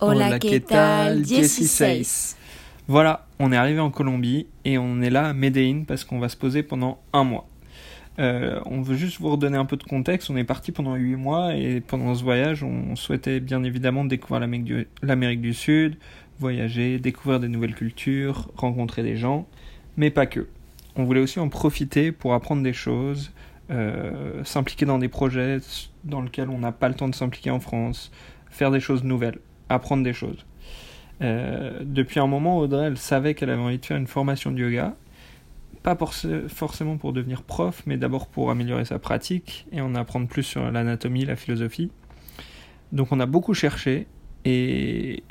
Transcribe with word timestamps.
Hola, 0.00 0.38
¿qué 0.38 0.60
tal? 0.60 1.26
16. 1.26 2.36
Voilà, 2.86 3.26
on 3.40 3.50
est 3.50 3.56
arrivé 3.56 3.80
en 3.80 3.90
Colombie 3.90 4.46
et 4.64 4.78
on 4.78 5.00
est 5.00 5.10
là 5.10 5.26
à 5.26 5.32
Medellín 5.32 5.84
parce 5.86 6.04
qu'on 6.04 6.20
va 6.20 6.28
se 6.28 6.36
poser 6.36 6.62
pendant 6.62 7.00
un 7.12 7.24
mois. 7.24 7.48
Euh, 8.20 8.60
on 8.66 8.80
veut 8.80 8.94
juste 8.94 9.20
vous 9.20 9.30
redonner 9.30 9.58
un 9.58 9.64
peu 9.64 9.76
de 9.76 9.82
contexte. 9.82 10.30
On 10.30 10.36
est 10.36 10.44
parti 10.44 10.70
pendant 10.70 10.94
8 10.94 11.16
mois 11.16 11.56
et 11.56 11.80
pendant 11.80 12.14
ce 12.14 12.22
voyage, 12.22 12.62
on 12.62 12.94
souhaitait 12.94 13.40
bien 13.40 13.64
évidemment 13.64 14.04
découvrir 14.04 14.48
l'Amérique 15.02 15.40
du, 15.40 15.54
Sud, 15.54 15.96
voyager, 16.38 17.00
découvrir 17.00 17.40
des 17.40 17.48
nouvelles 17.48 17.74
cultures, 17.74 18.52
rencontrer 18.56 19.02
des 19.02 19.16
gens, 19.16 19.48
mais 19.96 20.10
pas 20.10 20.26
que. 20.26 20.46
On 20.94 21.02
voulait 21.02 21.20
aussi 21.20 21.40
en 21.40 21.48
profiter 21.48 22.12
pour 22.12 22.34
apprendre 22.34 22.62
des 22.62 22.72
choses, 22.72 23.32
euh, 23.70 24.44
s'impliquer 24.44 24.86
dans 24.86 24.98
des 24.98 25.08
projets 25.08 25.58
dans 26.04 26.22
lesquels 26.22 26.50
on 26.50 26.58
n'a 26.58 26.72
pas 26.72 26.88
le 26.88 26.94
temps 26.94 27.08
de 27.08 27.16
s'impliquer 27.16 27.50
en 27.50 27.58
France, 27.58 28.12
faire 28.48 28.70
des 28.70 28.80
choses 28.80 29.02
nouvelles 29.02 29.40
apprendre 29.68 30.02
des 30.02 30.12
choses. 30.12 30.44
Euh, 31.20 31.80
depuis 31.82 32.20
un 32.20 32.26
moment, 32.26 32.58
Audrey, 32.58 32.86
elle 32.86 32.98
savait 32.98 33.34
qu'elle 33.34 33.50
avait 33.50 33.62
envie 33.62 33.78
de 33.78 33.86
faire 33.86 33.96
une 33.96 34.06
formation 34.06 34.50
de 34.50 34.58
yoga. 34.58 34.94
Pas 35.82 35.94
pour, 35.94 36.12
forcément 36.12 36.96
pour 36.96 37.12
devenir 37.12 37.42
prof, 37.42 37.82
mais 37.86 37.96
d'abord 37.96 38.26
pour 38.26 38.50
améliorer 38.50 38.84
sa 38.84 38.98
pratique 38.98 39.66
et 39.72 39.80
en 39.80 39.94
apprendre 39.94 40.26
plus 40.26 40.42
sur 40.42 40.70
l'anatomie, 40.70 41.24
la 41.24 41.36
philosophie. 41.36 41.90
Donc 42.92 43.12
on 43.12 43.20
a 43.20 43.26
beaucoup 43.26 43.54
cherché 43.54 44.06
et 44.44 45.22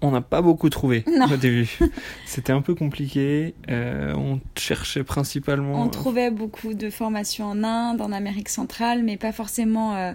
on 0.00 0.10
n'a 0.10 0.20
pas 0.20 0.42
beaucoup 0.42 0.68
trouvé 0.68 1.04
au 1.32 1.36
début. 1.36 1.78
C'était 2.26 2.52
un 2.52 2.60
peu 2.60 2.74
compliqué. 2.74 3.54
Euh, 3.68 4.14
on 4.14 4.40
cherchait 4.56 5.04
principalement. 5.04 5.82
On 5.82 5.88
trouvait 5.88 6.30
beaucoup 6.30 6.74
de 6.74 6.90
formations 6.90 7.46
en 7.46 7.64
Inde, 7.64 8.00
en 8.00 8.12
Amérique 8.12 8.48
centrale, 8.48 9.02
mais 9.02 9.16
pas 9.16 9.32
forcément 9.32 9.96
euh, 9.96 10.12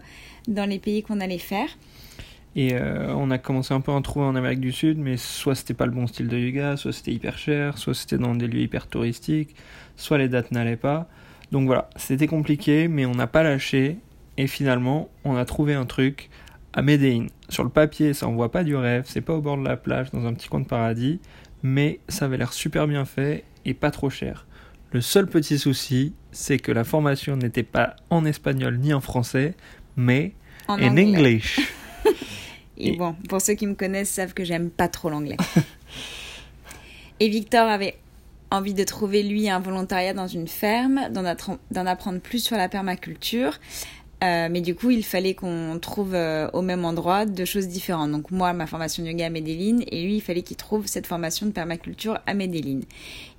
dans 0.48 0.70
les 0.70 0.80
pays 0.80 1.04
qu'on 1.04 1.20
allait 1.20 1.38
faire. 1.38 1.70
Et 2.56 2.76
euh, 2.76 3.14
on 3.16 3.32
a 3.32 3.40
commencé 3.40 3.74
un 3.74 3.82
peu 3.82 3.92
à 3.92 3.96
en 3.96 4.02
trouver 4.02 4.26
en 4.26 4.36
Amérique 4.36 4.60
du 4.60 4.72
Sud, 4.72 5.00
mais 5.00 5.18
soit 5.18 5.56
c'était 5.56 5.74
pas 5.74 5.86
le 5.86 5.92
bon 5.92 6.06
style 6.06 6.28
de 6.28 6.38
yoga, 6.38 6.78
soit 6.78 6.94
c'était 6.94 7.12
hyper 7.12 7.38
cher, 7.38 7.78
soit 7.78 7.96
c'était 7.96 8.18
dans 8.18 8.36
des 8.36 8.48
lieux 8.48 8.62
hyper 8.62 8.88
touristiques, 8.88 9.56
soit 9.98 10.20
les 10.20 10.30
dates 10.30 10.52
n'allaient 10.52 10.76
pas. 10.76 11.08
Donc 11.52 11.66
voilà, 11.66 11.90
c'était 11.96 12.28
compliqué, 12.28 12.88
mais 12.88 13.06
on 13.06 13.16
n'a 13.16 13.28
pas 13.28 13.44
lâché. 13.44 13.98
Et 14.38 14.48
finalement, 14.48 15.10
on 15.24 15.36
a 15.36 15.46
trouvé 15.46 15.74
un 15.74 15.86
truc 15.86 16.30
à 16.74 16.82
Medellín. 16.82 17.28
Sur 17.50 17.64
le 17.64 17.70
papier, 17.70 18.14
ça 18.14 18.28
envoie 18.28 18.52
pas 18.52 18.64
du 18.64 18.76
rêve, 18.76 19.04
c'est 19.08 19.22
pas 19.22 19.34
au 19.34 19.42
bord 19.42 19.58
de 19.58 19.64
la 19.64 19.78
plage, 19.78 20.12
dans 20.12 20.26
un 20.26 20.34
petit 20.34 20.48
coin 20.48 20.60
de 20.60 20.66
paradis, 20.66 21.20
mais 21.62 22.00
ça 22.08 22.26
avait 22.26 22.38
l'air 22.38 22.54
super 22.54 22.88
bien 22.88 23.06
fait 23.06 23.44
et 23.66 23.74
pas 23.74 23.92
trop 23.92 24.10
cher. 24.10 24.46
Le 24.92 25.02
seul 25.02 25.28
petit 25.28 25.58
souci, 25.58 26.14
c'est 26.32 26.60
que 26.60 26.72
la 26.72 26.84
formation 26.84 27.36
n'était 27.36 27.64
pas 27.64 27.96
en 28.10 28.26
espagnol 28.26 28.78
ni 28.78 28.94
en 28.94 29.02
français, 29.02 29.56
mais 29.96 30.34
en 30.68 30.80
anglais. 30.80 31.42
Et, 32.78 32.96
bon, 32.96 33.16
pour 33.30 33.42
ceux 33.42 33.54
qui 33.54 33.68
me 33.68 33.76
connaissent 33.76 34.10
savent 34.10 34.34
que 34.34 34.44
j'aime 34.44 34.70
pas 34.70 34.88
trop 34.88 35.10
l'anglais. 35.10 35.38
et 37.20 37.30
Victor 37.30 37.68
avait 37.68 37.98
envie 38.52 38.74
de 38.74 38.84
trouver 38.84 39.24
lui 39.24 39.50
un 39.50 39.60
volontariat 39.60 40.14
dans 40.14 40.28
une 40.28 40.48
ferme, 40.48 41.10
d'en 41.12 41.86
apprendre 41.86 42.20
plus 42.20 42.44
sur 42.44 42.56
la 42.56 42.70
permaculture. 42.70 43.60
Euh, 44.24 44.48
mais 44.50 44.62
du 44.62 44.74
coup, 44.74 44.90
il 44.90 45.04
fallait 45.04 45.34
qu'on 45.34 45.78
trouve 45.82 46.14
euh, 46.14 46.48
au 46.54 46.62
même 46.62 46.86
endroit 46.86 47.26
deux 47.26 47.46
choses 47.46 47.68
différentes. 47.68 48.12
Donc 48.12 48.32
moi, 48.32 48.54
ma 48.54 48.68
formation 48.68 49.04
de 49.04 49.10
yoga 49.10 49.26
à 49.26 49.30
Medellin, 49.30 49.80
et 49.88 50.04
lui, 50.04 50.16
il 50.16 50.22
fallait 50.22 50.44
qu'il 50.44 50.56
trouve 50.56 50.88
cette 50.88 51.08
formation 51.08 51.46
de 51.46 51.52
permaculture 51.52 52.20
à 52.26 52.34
Medellin. 52.34 52.80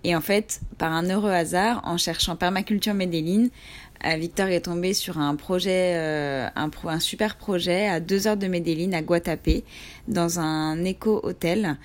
Et 0.03 0.15
en 0.15 0.21
fait, 0.21 0.61
par 0.77 0.93
un 0.93 1.09
heureux 1.09 1.31
hasard, 1.31 1.81
en 1.85 1.97
cherchant 1.97 2.37
permaculture 2.37 2.93
Medellin, 2.93 3.47
euh, 4.05 4.17
Victor 4.17 4.49
est 4.49 4.63
tombé 4.63 4.93
sur 4.93 5.19
un 5.19 5.37
projet, 5.37 5.95
euh, 5.95 6.49
un, 6.55 7.01
super 7.01 7.37
projet 7.37 7.89
à 7.89 8.01
deux 8.01 8.27
heures 8.27 8.37
de 8.37 8.47
Medellin, 8.47 8.93
à 8.93 9.01
Guatapé, 9.01 9.65
dans 10.07 10.39
un 10.39 10.85
éco-hôtel. 10.85 11.79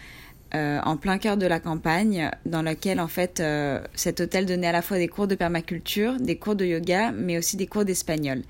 En 0.51 0.97
plein 0.97 1.19
cœur 1.19 1.37
de 1.37 1.45
la 1.45 1.59
campagne, 1.59 2.31
dans 2.47 2.63
lequel 2.63 2.99
en 2.99 3.07
fait 3.07 3.39
cet 3.93 4.19
hôtel 4.19 4.47
donnait 4.47 4.65
à 4.65 4.71
la 4.71 4.81
fois 4.81 4.97
des 4.97 5.07
cours 5.07 5.27
de 5.27 5.35
permaculture, 5.35 6.15
des 6.19 6.37
cours 6.37 6.55
de 6.55 6.65
yoga, 6.65 7.11
mais 7.11 7.37
aussi 7.37 7.55
des 7.55 7.67
cours 7.67 7.85
d'espagnol. 7.85 8.41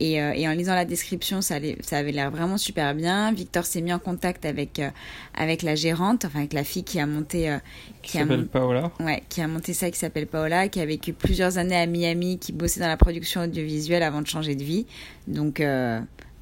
Et, 0.00 0.20
euh, 0.20 0.32
et, 0.34 0.48
en 0.48 0.52
lisant 0.52 0.74
la 0.74 0.84
description, 0.84 1.40
ça, 1.40 1.56
ça 1.80 1.98
avait 1.98 2.10
l'air 2.10 2.30
vraiment 2.30 2.58
super 2.58 2.94
bien. 2.94 3.32
Victor 3.32 3.64
s'est 3.64 3.80
mis 3.80 3.92
en 3.92 4.00
contact 4.00 4.44
avec, 4.44 4.80
euh, 4.80 4.90
avec 5.34 5.62
la 5.62 5.76
gérante, 5.76 6.24
enfin 6.24 6.40
avec 6.40 6.52
la 6.52 6.64
fille 6.64 6.82
qui 6.82 6.98
a 6.98 7.06
monté. 7.06 7.50
Euh, 7.50 7.58
qui 8.02 8.18
s'appelle 8.18 8.46
Paola. 8.46 8.90
Ouais, 8.98 9.22
qui 9.28 9.40
a 9.40 9.46
monté 9.46 9.72
ça, 9.72 9.90
qui 9.90 9.98
s'appelle 9.98 10.26
Paola, 10.26 10.68
qui 10.68 10.80
a 10.80 10.86
vécu 10.86 11.12
plusieurs 11.12 11.58
années 11.58 11.76
à 11.76 11.86
Miami, 11.86 12.38
qui 12.38 12.52
bossait 12.52 12.80
dans 12.80 12.88
la 12.88 12.96
production 12.96 13.42
audiovisuelle 13.42 14.02
avant 14.02 14.20
de 14.20 14.26
changer 14.26 14.56
de 14.56 14.64
vie. 14.64 14.86
Donc, 15.28 15.62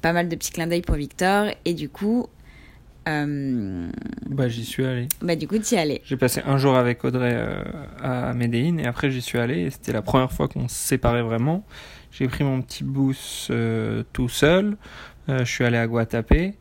pas 0.01 0.13
mal 0.13 0.29
de 0.29 0.35
petits 0.35 0.51
clins 0.51 0.67
d'œil 0.67 0.81
pour 0.81 0.95
Victor. 0.95 1.47
Et 1.63 1.75
du 1.75 1.89
coup. 1.89 2.27
bah, 3.05 4.49
j'y 4.49 4.65
suis 4.65 4.83
allé. 4.83 5.07
Bah, 5.21 5.35
du 5.35 5.47
coup, 5.47 5.59
tu 5.59 5.75
y 5.75 5.77
allé. 5.77 6.01
J'ai 6.05 6.17
passé 6.17 6.41
un 6.43 6.57
jour 6.57 6.75
avec 6.75 7.05
Audrey 7.05 7.37
à 8.01 8.33
Medellin 8.33 8.79
et 8.79 8.87
après, 8.87 9.11
j'y 9.11 9.21
suis 9.21 9.37
allé. 9.37 9.61
Et 9.61 9.69
c'était 9.69 9.93
la 9.93 10.01
première 10.01 10.31
fois 10.31 10.47
qu'on 10.47 10.67
se 10.67 10.75
séparait 10.75 11.21
vraiment. 11.23 11.63
J'ai 12.13 12.27
pris 12.27 12.43
mon 12.43 12.61
petit 12.61 12.83
bus 12.83 13.47
euh, 13.49 14.03
tout 14.13 14.29
seul. 14.29 14.77
Euh, 15.29 15.39
je 15.39 15.51
suis 15.51 15.65
allé 15.65 15.77
à 15.77 15.87
Guatapé. 15.87 16.53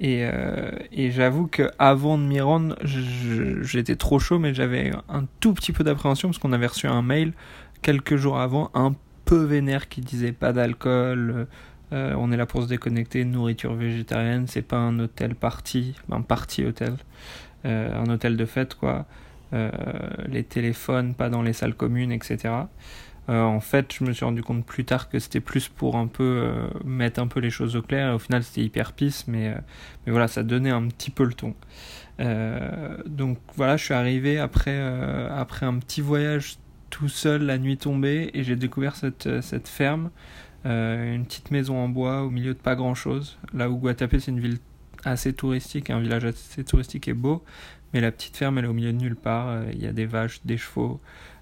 Et, 0.00 0.24
euh, 0.24 0.70
et 0.92 1.10
j'avoue 1.10 1.46
qu'avant 1.46 2.16
de 2.16 2.22
m'y 2.22 2.40
rendre, 2.40 2.74
j'étais 2.82 3.96
trop 3.96 4.18
chaud, 4.18 4.38
mais 4.38 4.54
j'avais 4.54 4.92
un 5.08 5.26
tout 5.40 5.52
petit 5.52 5.72
peu 5.72 5.84
d'appréhension 5.84 6.28
parce 6.28 6.38
qu'on 6.38 6.52
avait 6.52 6.66
reçu 6.66 6.86
un 6.86 7.02
mail 7.02 7.32
quelques 7.82 8.16
jours 8.16 8.40
avant, 8.40 8.70
un 8.74 8.94
peu 9.26 9.44
vénère, 9.44 9.88
qui 9.88 10.00
disait 10.00 10.32
pas 10.32 10.52
d'alcool, 10.52 11.46
on 11.92 12.32
est 12.32 12.36
là 12.36 12.44
pour 12.44 12.62
se 12.62 12.66
déconnecter, 12.66 13.24
nourriture 13.24 13.74
végétarienne, 13.74 14.46
c'est 14.48 14.62
pas 14.62 14.78
un 14.78 14.98
hôtel 14.98 15.36
party, 15.36 15.94
un 16.10 16.22
party 16.22 16.64
hôtel, 16.64 16.96
un 17.64 18.06
hôtel 18.10 18.36
de 18.36 18.46
fête 18.46 18.74
quoi. 18.74 19.06
les 19.52 20.42
téléphones 20.42 21.14
pas 21.14 21.28
dans 21.28 21.42
les 21.42 21.52
salles 21.52 21.74
communes, 21.74 22.10
etc. 22.10 22.52
Euh, 23.28 23.42
en 23.42 23.60
fait, 23.60 23.92
je 23.92 24.04
me 24.04 24.12
suis 24.12 24.24
rendu 24.24 24.42
compte 24.42 24.64
plus 24.64 24.84
tard 24.84 25.08
que 25.08 25.18
c'était 25.18 25.40
plus 25.40 25.68
pour 25.68 25.96
un 25.96 26.06
peu 26.06 26.22
euh, 26.24 26.68
mettre 26.84 27.20
un 27.20 27.26
peu 27.26 27.40
les 27.40 27.50
choses 27.50 27.76
au 27.76 27.82
clair. 27.82 28.14
Au 28.14 28.18
final, 28.18 28.42
c'était 28.42 28.62
hyper 28.62 28.92
pisse, 28.92 29.26
mais, 29.26 29.48
euh, 29.48 29.58
mais 30.04 30.12
voilà, 30.12 30.28
ça 30.28 30.42
donnait 30.42 30.70
un 30.70 30.86
petit 30.88 31.10
peu 31.10 31.24
le 31.24 31.32
ton. 31.32 31.54
donc 33.06 33.38
voilà, 33.56 33.76
je 33.76 33.84
suis 33.84 33.94
arrivé 33.94 34.38
après, 34.38 34.78
après 35.30 35.66
un 35.66 35.78
petit 35.78 36.00
voyage 36.00 36.58
tout 36.90 37.08
seul 37.08 37.42
la 37.42 37.58
nuit 37.58 37.76
tombée 37.76 38.30
et 38.34 38.44
j'ai 38.44 38.54
découvert 38.56 38.94
cette, 38.94 39.40
cette 39.40 39.66
ferme, 39.68 40.10
une 40.64 41.24
petite 41.24 41.50
maison 41.50 41.76
en 41.76 41.88
bois 41.88 42.22
au 42.22 42.30
milieu 42.30 42.54
de 42.54 42.58
pas 42.58 42.76
grand 42.76 42.94
chose. 42.94 43.38
Là 43.52 43.68
où 43.68 43.78
Guatapé, 43.78 44.20
c'est 44.20 44.30
une 44.30 44.40
ville 44.40 44.58
assez 45.04 45.32
touristique, 45.32 45.90
un 45.90 46.00
village 46.00 46.24
assez 46.24 46.62
touristique 46.64 47.08
et 47.08 47.14
beau, 47.14 47.42
mais 47.92 48.00
la 48.00 48.12
petite 48.12 48.36
ferme, 48.36 48.58
elle 48.58 48.66
est 48.66 48.68
au 48.68 48.74
milieu 48.74 48.92
de 48.92 48.98
nulle 48.98 49.16
part. 49.16 49.64
Il 49.72 49.82
y 49.82 49.86
a 49.86 49.92
des 49.92 50.06
vaches, 50.06 50.40
des 50.44 50.56
chevaux, 50.56 51.00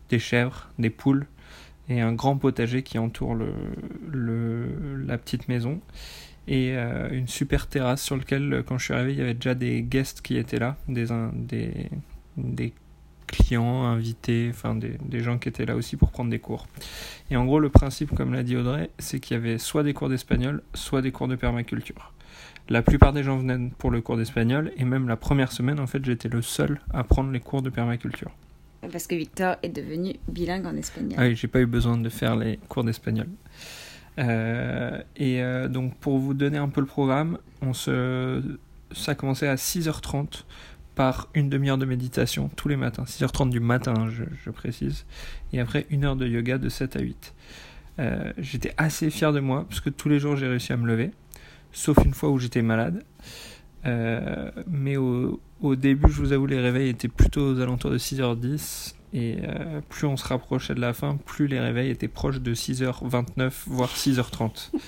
des 0.09 0.19
chèvres, 0.19 0.71
des 0.78 0.91
poules 0.91 1.26
et 1.88 2.00
un 2.00 2.12
grand 2.12 2.37
potager 2.37 2.82
qui 2.82 2.98
entoure 2.98 3.34
le, 3.34 3.54
la 5.06 5.19
petite 5.19 5.48
maison 5.48 5.81
et 6.48 6.72
euh, 6.76 7.09
une 7.10 7.28
super 7.28 7.69
terrasse 7.69 8.03
sur 8.03 8.16
laquelle 8.16 8.65
quand 8.66 8.78
je 8.78 8.84
suis 8.84 8.94
arrivé 8.94 9.12
il 9.12 9.19
y 9.19 9.22
avait 9.22 9.34
déjà 9.34 9.54
des 9.54 9.82
guests 9.82 10.22
qui 10.22 10.37
étaient 10.37 10.59
là 10.59 10.76
des 10.88 11.06
des, 11.34 11.91
des 12.37 12.72
clients 13.26 13.84
invités 13.84 14.48
enfin 14.50 14.75
des, 14.75 14.98
des, 15.04 15.21
gens 15.21 15.38
qui 15.38 15.48
étaient 15.48 15.65
là 15.65 15.75
aussi 15.75 15.97
pour 15.97 16.10
prendre 16.10 16.31
des 16.31 16.38
cours. 16.38 16.66
Et 17.31 17.37
en 17.37 17.44
gros 17.44 17.59
le 17.59 17.71
principe 17.71 18.15
comme 18.15 18.32
l'a 18.32 18.42
dit 18.42 18.56
Audrey 18.56 18.91
c'est 18.98 19.21
qu'il 19.21 19.37
y 19.37 19.41
avait 19.41 19.59
soit 19.59 19.82
des 19.82 19.94
cours 19.94 20.09
d'espagnol 20.09 20.62
soit 20.75 21.03
des 21.03 21.12
cours 21.12 21.28
de 21.28 21.37
permaculture. 21.37 22.12
La 22.69 22.82
plupart 22.82 23.12
des 23.12 23.22
gens 23.22 23.38
venaient 23.38 23.71
pour 23.78 23.91
le 23.91 24.00
cours 24.00 24.16
d'espagnol 24.16 24.72
et 24.76 24.84
même 24.84 25.09
la 25.09 25.16
première 25.16 25.50
semaine 25.50 25.81
en 25.81 25.87
fait 25.87 26.04
j'étais 26.04 26.28
le 26.28 26.42
seul 26.42 26.81
à 26.92 27.04
prendre 27.04 27.31
les 27.31 27.41
cours 27.41 27.62
de 27.62 27.71
permaculture 27.71 28.31
parce 28.91 29.06
que 29.06 29.15
Victor 29.15 29.56
est 29.62 29.69
devenu 29.69 30.15
bilingue 30.28 30.66
en 30.66 30.76
espagnol. 30.76 31.15
Ah 31.16 31.22
oui, 31.22 31.37
j'ai 31.37 31.48
pas 31.48 31.60
eu 31.60 31.66
besoin 31.66 31.97
de 31.98 32.09
faire 32.09 32.37
les 32.37 32.59
cours 32.69 32.84
d'espagnol. 32.84 33.28
Euh, 34.19 35.00
et 35.16 35.43
euh, 35.43 35.69
donc 35.69 35.97
pour 35.97 36.19
vous 36.19 36.34
donner 36.34 36.59
un 36.59 36.69
peu 36.69 36.81
le 36.81 36.87
programme, 36.87 37.38
on 37.62 37.72
se... 37.72 38.42
ça 38.92 39.12
a 39.12 39.15
commencé 39.15 39.47
à 39.47 39.54
6h30 39.54 40.45
par 40.95 41.28
une 41.34 41.48
demi-heure 41.48 41.78
de 41.78 41.86
méditation 41.86 42.51
tous 42.54 42.68
les 42.68 42.77
matins. 42.77 43.04
6h30 43.04 43.51
du 43.51 43.60
matin, 43.60 44.10
je, 44.10 44.24
je, 44.45 44.51
précise. 44.51 45.07
Et 45.53 45.60
après 45.60 45.86
une 45.91 46.04
heure 46.04 46.16
de 46.16 46.27
yoga 46.27 46.59
de 46.59 46.68
7 46.68 46.97
à 46.97 47.01
8. 47.01 47.34
Euh, 47.98 48.33
j'étais 48.39 48.74
assez 48.77 49.10
fier 49.10 49.33
de 49.33 49.41
moi 49.41 49.66
parce 49.68 49.80
que 49.80 49.91
tous 49.91 50.09
les 50.09 50.18
jours 50.18 50.36
j'ai 50.36 50.48
réussi 50.48 50.72
à 50.72 50.77
me 50.77 50.86
lever. 50.86 51.10
Sauf 51.72 51.97
une 52.04 52.12
fois 52.12 52.30
où 52.30 52.39
j'étais 52.39 52.62
malade. 52.62 53.03
Euh, 53.87 54.51
mais 54.69 54.97
au, 54.97 55.41
au, 55.61 55.77
début, 55.77 56.11
je 56.11 56.21
vous 56.21 56.33
avoue, 56.33 56.47
les 56.47 56.61
réveils 56.61 56.89
étaient 56.89 57.09
plutôt 57.09 57.53
aux 57.53 57.61
alentours 57.61 57.91
de 57.91 57.99
6h10. 57.99 58.95
Et 59.15 59.37
euh, 59.43 59.81
plus 59.89 60.07
on 60.07 60.17
se 60.17 60.27
rapprochait 60.27 60.75
de 60.75 60.81
la 60.81 60.95
fin, 60.95 61.19
plus 61.27 61.47
les 61.47 61.61
réveils 61.61 61.91
étaient 61.91 62.09
proches 62.09 62.41
de 62.41 62.55
6h29, 62.55 63.53
voire 63.67 63.95
6h30. 63.95 64.71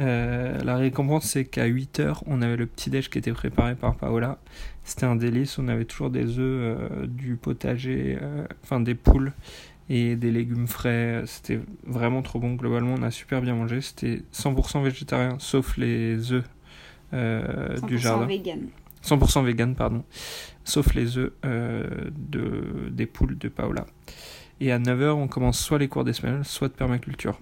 Euh, 0.00 0.58
la 0.64 0.76
récompense, 0.76 1.26
c'est 1.26 1.44
qu'à 1.44 1.68
8h, 1.68 2.22
on 2.26 2.42
avait 2.42 2.56
le 2.56 2.66
petit-déj 2.66 3.10
qui 3.10 3.18
était 3.18 3.32
préparé 3.32 3.76
par 3.76 3.94
Paola. 3.94 4.40
C'était 4.82 5.06
un 5.06 5.14
délice, 5.14 5.56
on 5.60 5.68
avait 5.68 5.84
toujours 5.84 6.10
des 6.10 6.40
œufs, 6.40 7.06
du 7.06 7.36
potager, 7.36 8.18
enfin 8.64 8.80
des 8.80 8.96
poules 8.96 9.32
et 9.88 10.16
des 10.16 10.32
légumes 10.32 10.66
frais. 10.66 11.22
C'était 11.26 11.60
vraiment 11.86 12.22
trop 12.22 12.40
bon. 12.40 12.54
Globalement, 12.54 12.96
on 12.98 13.02
a 13.04 13.12
super 13.12 13.40
bien 13.40 13.54
mangé. 13.54 13.80
C'était 13.82 14.22
100% 14.32 14.82
végétarien, 14.82 15.36
sauf 15.38 15.76
les 15.76 16.32
œufs 16.32 16.44
euh, 17.14 17.78
du 17.86 17.98
jardin. 17.98 18.26
Vegan. 18.26 18.68
100% 19.02 19.44
vegan, 19.44 19.74
pardon, 19.74 20.02
sauf 20.64 20.94
les 20.94 21.18
œufs 21.18 21.32
de, 21.42 22.88
des 22.90 23.04
poules 23.04 23.36
de 23.36 23.48
Paola. 23.48 23.84
Et 24.60 24.72
à 24.72 24.78
9h, 24.78 25.10
on 25.10 25.28
commence 25.28 25.58
soit 25.58 25.78
les 25.78 25.88
cours 25.88 26.04
d'espagnol, 26.04 26.42
soit 26.44 26.68
de 26.68 26.72
permaculture. 26.72 27.38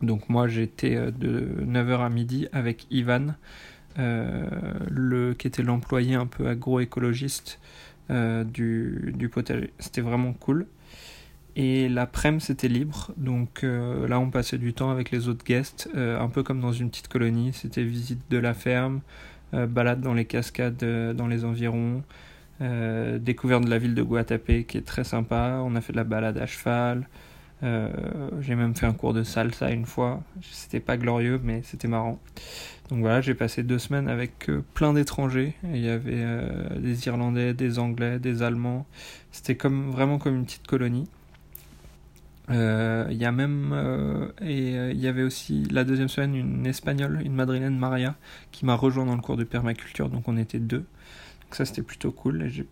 Donc 0.00 0.30
moi, 0.30 0.48
j'étais 0.48 0.96
de 1.12 1.54
9h 1.66 2.00
à 2.00 2.08
midi 2.08 2.48
avec 2.52 2.86
Ivan, 2.90 3.34
le, 3.98 5.34
qui 5.34 5.46
était 5.46 5.62
l'employé 5.62 6.14
un 6.14 6.26
peu 6.26 6.48
agroécologiste 6.48 7.60
du, 8.08 9.12
du 9.14 9.28
potager. 9.28 9.74
C'était 9.80 10.00
vraiment 10.00 10.32
cool. 10.32 10.66
Et 11.56 11.88
l'après-midi, 11.88 12.44
c'était 12.44 12.68
libre. 12.68 13.10
Donc 13.16 13.64
euh, 13.64 14.06
là, 14.08 14.20
on 14.20 14.30
passait 14.30 14.58
du 14.58 14.72
temps 14.72 14.90
avec 14.90 15.10
les 15.10 15.28
autres 15.28 15.44
guests, 15.44 15.88
euh, 15.94 16.20
un 16.20 16.28
peu 16.28 16.42
comme 16.42 16.60
dans 16.60 16.72
une 16.72 16.90
petite 16.90 17.08
colonie. 17.08 17.52
C'était 17.52 17.82
visite 17.82 18.20
de 18.30 18.38
la 18.38 18.54
ferme, 18.54 19.00
euh, 19.54 19.66
balade 19.66 20.00
dans 20.00 20.14
les 20.14 20.24
cascades 20.24 20.84
dans 21.14 21.26
les 21.26 21.44
environs, 21.44 22.02
découverte 23.20 23.64
de 23.64 23.70
la 23.70 23.78
ville 23.78 23.94
de 23.94 24.02
Guatapé 24.02 24.64
qui 24.64 24.78
est 24.78 24.86
très 24.86 25.04
sympa. 25.04 25.60
On 25.64 25.74
a 25.76 25.80
fait 25.80 25.92
de 25.92 25.96
la 25.96 26.04
balade 26.04 26.38
à 26.38 26.46
cheval. 26.46 27.08
j'ai 27.62 28.54
même 28.54 28.74
fait 28.74 28.86
un 28.86 28.92
cours 28.92 29.14
de 29.14 29.22
salsa 29.22 29.70
une 29.70 29.86
fois. 29.86 30.22
C'était 30.42 30.80
pas 30.80 30.96
glorieux, 30.98 31.40
mais 31.42 31.62
c'était 31.64 31.88
marrant. 31.88 32.18
Donc 32.90 33.00
voilà, 33.00 33.20
j'ai 33.22 33.34
passé 33.34 33.62
deux 33.62 33.78
semaines 33.78 34.08
avec 34.08 34.50
plein 34.74 34.92
d'étrangers. 34.92 35.54
Il 35.64 35.80
y 35.80 35.88
avait 35.88 36.24
des 36.76 37.06
Irlandais, 37.06 37.54
des 37.54 37.78
Anglais, 37.78 38.18
des 38.18 38.42
Allemands. 38.42 38.86
C'était 39.32 39.56
vraiment 39.66 40.18
comme 40.18 40.36
une 40.36 40.44
petite 40.44 40.66
colonie. 40.66 41.08
Euh, 42.50 43.06
il 43.10 43.16
y 43.16 43.24
a 43.24 43.32
même 43.32 43.70
euh, 43.72 44.28
et 44.40 44.76
euh, 44.76 44.92
il 44.92 45.00
y 45.00 45.06
avait 45.06 45.22
aussi 45.22 45.64
la 45.70 45.84
deuxième 45.84 46.08
semaine 46.08 46.34
une 46.34 46.66
espagnole, 46.66 47.20
une 47.24 47.34
madrilène 47.34 47.78
Maria, 47.78 48.16
qui 48.50 48.64
m'a 48.64 48.74
rejoint 48.74 49.06
dans 49.06 49.14
le 49.14 49.22
cours 49.22 49.36
de 49.36 49.44
permaculture. 49.44 50.08
Donc 50.08 50.26
on 50.26 50.36
était 50.36 50.58
deux. 50.58 50.84
Donc 51.42 51.54
ça 51.54 51.64
c'était 51.64 51.82
plutôt 51.82 52.10
cool. 52.10 52.48
J'ai 52.48 52.66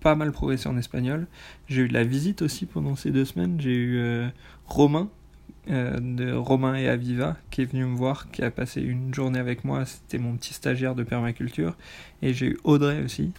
pas 0.00 0.14
mal 0.14 0.32
progressé 0.32 0.68
en 0.68 0.76
espagnol. 0.76 1.26
J'ai 1.66 1.82
eu 1.82 1.88
de 1.88 1.94
la 1.94 2.04
visite 2.04 2.42
aussi 2.42 2.66
pendant 2.66 2.94
ces 2.94 3.10
deux 3.10 3.24
semaines. 3.24 3.60
J'ai 3.60 3.74
eu 3.74 4.30
Romain 4.66 5.08
de 5.66 6.32
Romain 6.32 6.74
et 6.74 6.88
Aviva 6.88 7.36
qui 7.50 7.62
est 7.62 7.66
venu 7.66 7.84
me 7.84 7.94
voir, 7.94 8.30
qui 8.30 8.42
a 8.42 8.50
passé 8.50 8.80
une 8.80 9.12
journée 9.12 9.38
avec 9.38 9.64
moi. 9.64 9.84
C'était 9.84 10.18
mon 10.18 10.36
petit 10.36 10.54
stagiaire 10.54 10.94
de 10.94 11.02
permaculture. 11.02 11.76
Et 12.22 12.32
j'ai 12.32 12.46
eu 12.46 12.58
Audrey 12.64 13.02
aussi 13.02 13.32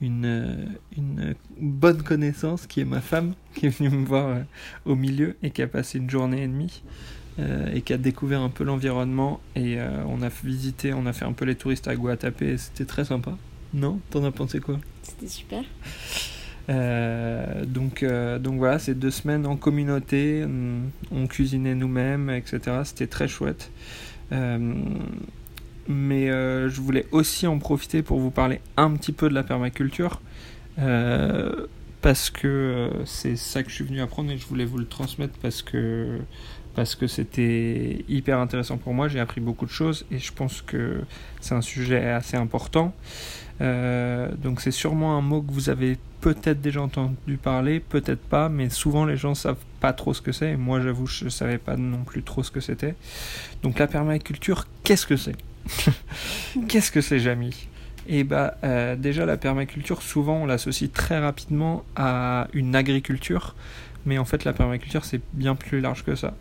une, 0.00 0.68
une 0.96 1.34
bonne 1.60 2.02
connaissance 2.02 2.66
qui 2.66 2.80
est 2.80 2.84
ma 2.84 3.00
femme, 3.00 3.34
qui 3.54 3.66
est 3.66 3.68
venue 3.68 3.90
me 3.90 4.06
voir 4.06 4.28
euh, 4.28 4.42
au 4.84 4.94
milieu 4.94 5.36
et 5.42 5.50
qui 5.50 5.62
a 5.62 5.66
passé 5.66 5.98
une 5.98 6.08
journée 6.08 6.44
et 6.44 6.46
demie 6.46 6.82
euh, 7.38 7.72
et 7.74 7.82
qui 7.82 7.92
a 7.92 7.98
découvert 7.98 8.40
un 8.40 8.48
peu 8.48 8.64
l'environnement. 8.64 9.40
Et 9.56 9.78
euh, 9.78 10.02
on 10.06 10.22
a 10.22 10.28
visité, 10.44 10.92
on 10.92 11.06
a 11.06 11.12
fait 11.12 11.24
un 11.24 11.32
peu 11.32 11.44
les 11.44 11.54
touristes 11.54 11.88
à 11.88 11.96
Guatapé 11.96 12.50
et 12.50 12.58
c'était 12.58 12.84
très 12.84 13.04
sympa. 13.04 13.36
Non? 13.74 14.00
T'en 14.10 14.24
as 14.24 14.30
pensé 14.32 14.60
quoi? 14.60 14.78
C'était 15.02 15.28
super. 15.28 15.62
donc, 17.66 18.04
donc 18.04 18.58
voilà, 18.58 18.78
c'est 18.78 18.94
deux 18.94 19.10
semaines 19.10 19.46
en 19.46 19.56
communauté, 19.56 20.44
on, 20.46 20.90
on 21.10 21.26
cuisinait 21.26 21.74
nous-mêmes, 21.74 22.30
etc. 22.30 22.60
C'était 22.84 23.06
très 23.06 23.28
chouette 23.28 23.70
mais 25.88 26.30
euh, 26.30 26.68
je 26.68 26.80
voulais 26.82 27.06
aussi 27.12 27.46
en 27.46 27.58
profiter 27.58 28.02
pour 28.02 28.20
vous 28.20 28.30
parler 28.30 28.60
un 28.76 28.92
petit 28.92 29.12
peu 29.12 29.28
de 29.28 29.34
la 29.34 29.42
permaculture. 29.42 30.20
Euh, 30.78 31.66
parce 32.02 32.30
que 32.30 32.46
euh, 32.46 33.04
c'est 33.06 33.36
ça 33.36 33.64
que 33.64 33.70
je 33.70 33.74
suis 33.74 33.84
venu 33.84 34.00
apprendre 34.00 34.30
et 34.30 34.38
je 34.38 34.46
voulais 34.46 34.66
vous 34.66 34.78
le 34.78 34.86
transmettre 34.86 35.34
parce 35.42 35.62
que 35.62 36.20
parce 36.76 36.94
que 36.94 37.08
c'était 37.08 38.04
hyper 38.08 38.38
intéressant 38.38 38.76
pour 38.76 38.94
moi. 38.94 39.08
J'ai 39.08 39.18
appris 39.18 39.40
beaucoup 39.40 39.66
de 39.66 39.70
choses 39.70 40.06
et 40.12 40.18
je 40.18 40.32
pense 40.32 40.62
que 40.62 41.00
c'est 41.40 41.56
un 41.56 41.62
sujet 41.62 42.06
assez 42.10 42.36
important. 42.36 42.94
donc 43.58 44.60
c'est 44.60 44.70
sûrement 44.70 45.16
un 45.16 45.22
mot 45.22 45.42
que 45.42 45.50
vous 45.50 45.70
avez 45.70 45.98
peut-être 46.20 46.60
déjà 46.60 46.82
entendu 46.82 47.36
parler, 47.42 47.80
peut-être 47.80 48.22
pas, 48.22 48.48
mais 48.48 48.70
souvent 48.70 49.04
les 49.04 49.16
gens 49.16 49.34
savent 49.34 49.56
pas 49.80 49.92
trop 49.92 50.14
ce 50.14 50.22
que 50.22 50.30
c'est. 50.30 50.56
Moi 50.56 50.80
j'avoue 50.80 51.06
je 51.06 51.28
savais 51.28 51.58
pas 51.58 51.76
non 51.76 52.04
plus 52.04 52.22
trop 52.22 52.44
ce 52.44 52.52
que 52.52 52.60
c'était. 52.60 52.94
Donc 53.64 53.80
la 53.80 53.88
permaculture, 53.88 54.66
qu'est-ce 54.84 55.06
que 55.06 55.16
c'est? 55.16 55.34
Qu'est-ce 56.68 56.90
que 56.90 57.00
c'est, 57.00 57.18
Jamy? 57.18 57.68
Et 58.10 58.20
eh 58.20 58.24
bah, 58.24 58.56
euh, 58.64 58.96
déjà, 58.96 59.26
la 59.26 59.36
permaculture, 59.36 60.00
souvent, 60.00 60.36
on 60.36 60.46
l'associe 60.46 60.90
très 60.90 61.18
rapidement 61.18 61.84
à 61.94 62.48
une 62.54 62.74
agriculture, 62.74 63.54
mais 64.06 64.16
en 64.16 64.24
fait, 64.24 64.44
la 64.44 64.54
permaculture, 64.54 65.04
c'est 65.04 65.20
bien 65.34 65.54
plus 65.54 65.80
large 65.80 66.04
que 66.04 66.14
ça. 66.14 66.34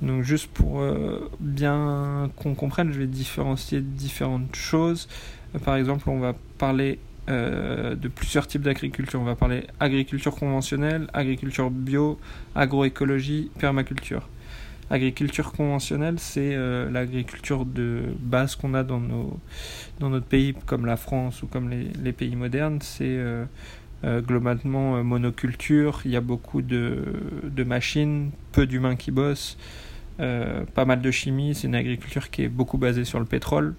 Donc, 0.00 0.24
juste 0.24 0.48
pour 0.48 0.80
euh, 0.80 1.30
bien 1.38 2.28
qu'on 2.34 2.56
comprenne, 2.56 2.92
je 2.92 2.98
vais 2.98 3.06
différencier 3.06 3.80
différentes 3.80 4.56
choses. 4.56 5.08
Euh, 5.54 5.60
par 5.60 5.76
exemple, 5.76 6.10
on 6.10 6.18
va 6.18 6.34
parler 6.58 6.98
de 7.28 8.08
plusieurs 8.08 8.48
types 8.48 8.62
d'agriculture. 8.62 9.20
On 9.20 9.24
va 9.24 9.36
parler 9.36 9.68
agriculture 9.78 10.34
conventionnelle, 10.34 11.06
agriculture 11.14 11.70
bio, 11.70 12.18
agroécologie, 12.56 13.48
permaculture. 13.60 14.28
Agriculture 14.90 15.52
conventionnelle, 15.52 16.18
c'est 16.18 16.54
euh, 16.54 16.90
l'agriculture 16.90 17.64
de 17.64 18.02
base 18.18 18.56
qu'on 18.56 18.74
a 18.74 18.82
dans, 18.82 19.00
notre 20.00 20.26
pays, 20.26 20.54
comme 20.66 20.86
la 20.86 20.96
France 20.96 21.42
ou 21.42 21.46
comme 21.46 21.70
les, 21.70 22.12
pays 22.12 22.36
modernes. 22.36 22.78
C'est 22.82 23.04
euh, 23.06 23.44
euh, 24.04 24.20
globalement 24.20 25.02
monoculture, 25.02 26.02
il 26.04 26.10
y 26.10 26.16
a 26.16 26.20
beaucoup 26.20 26.60
de, 26.60 27.04
de 27.44 27.64
machines, 27.64 28.32
peu 28.52 28.66
d'humains 28.66 28.96
qui 28.96 29.10
bossent, 29.10 29.56
pas 30.18 30.84
mal 30.84 31.00
de 31.00 31.10
chimie. 31.10 31.54
C'est 31.54 31.68
une 31.68 31.74
agriculture 31.74 32.30
qui 32.30 32.42
est 32.42 32.48
beaucoup 32.48 32.78
basée 32.78 33.04
sur 33.04 33.18
le 33.18 33.24
pétrole 33.24 33.74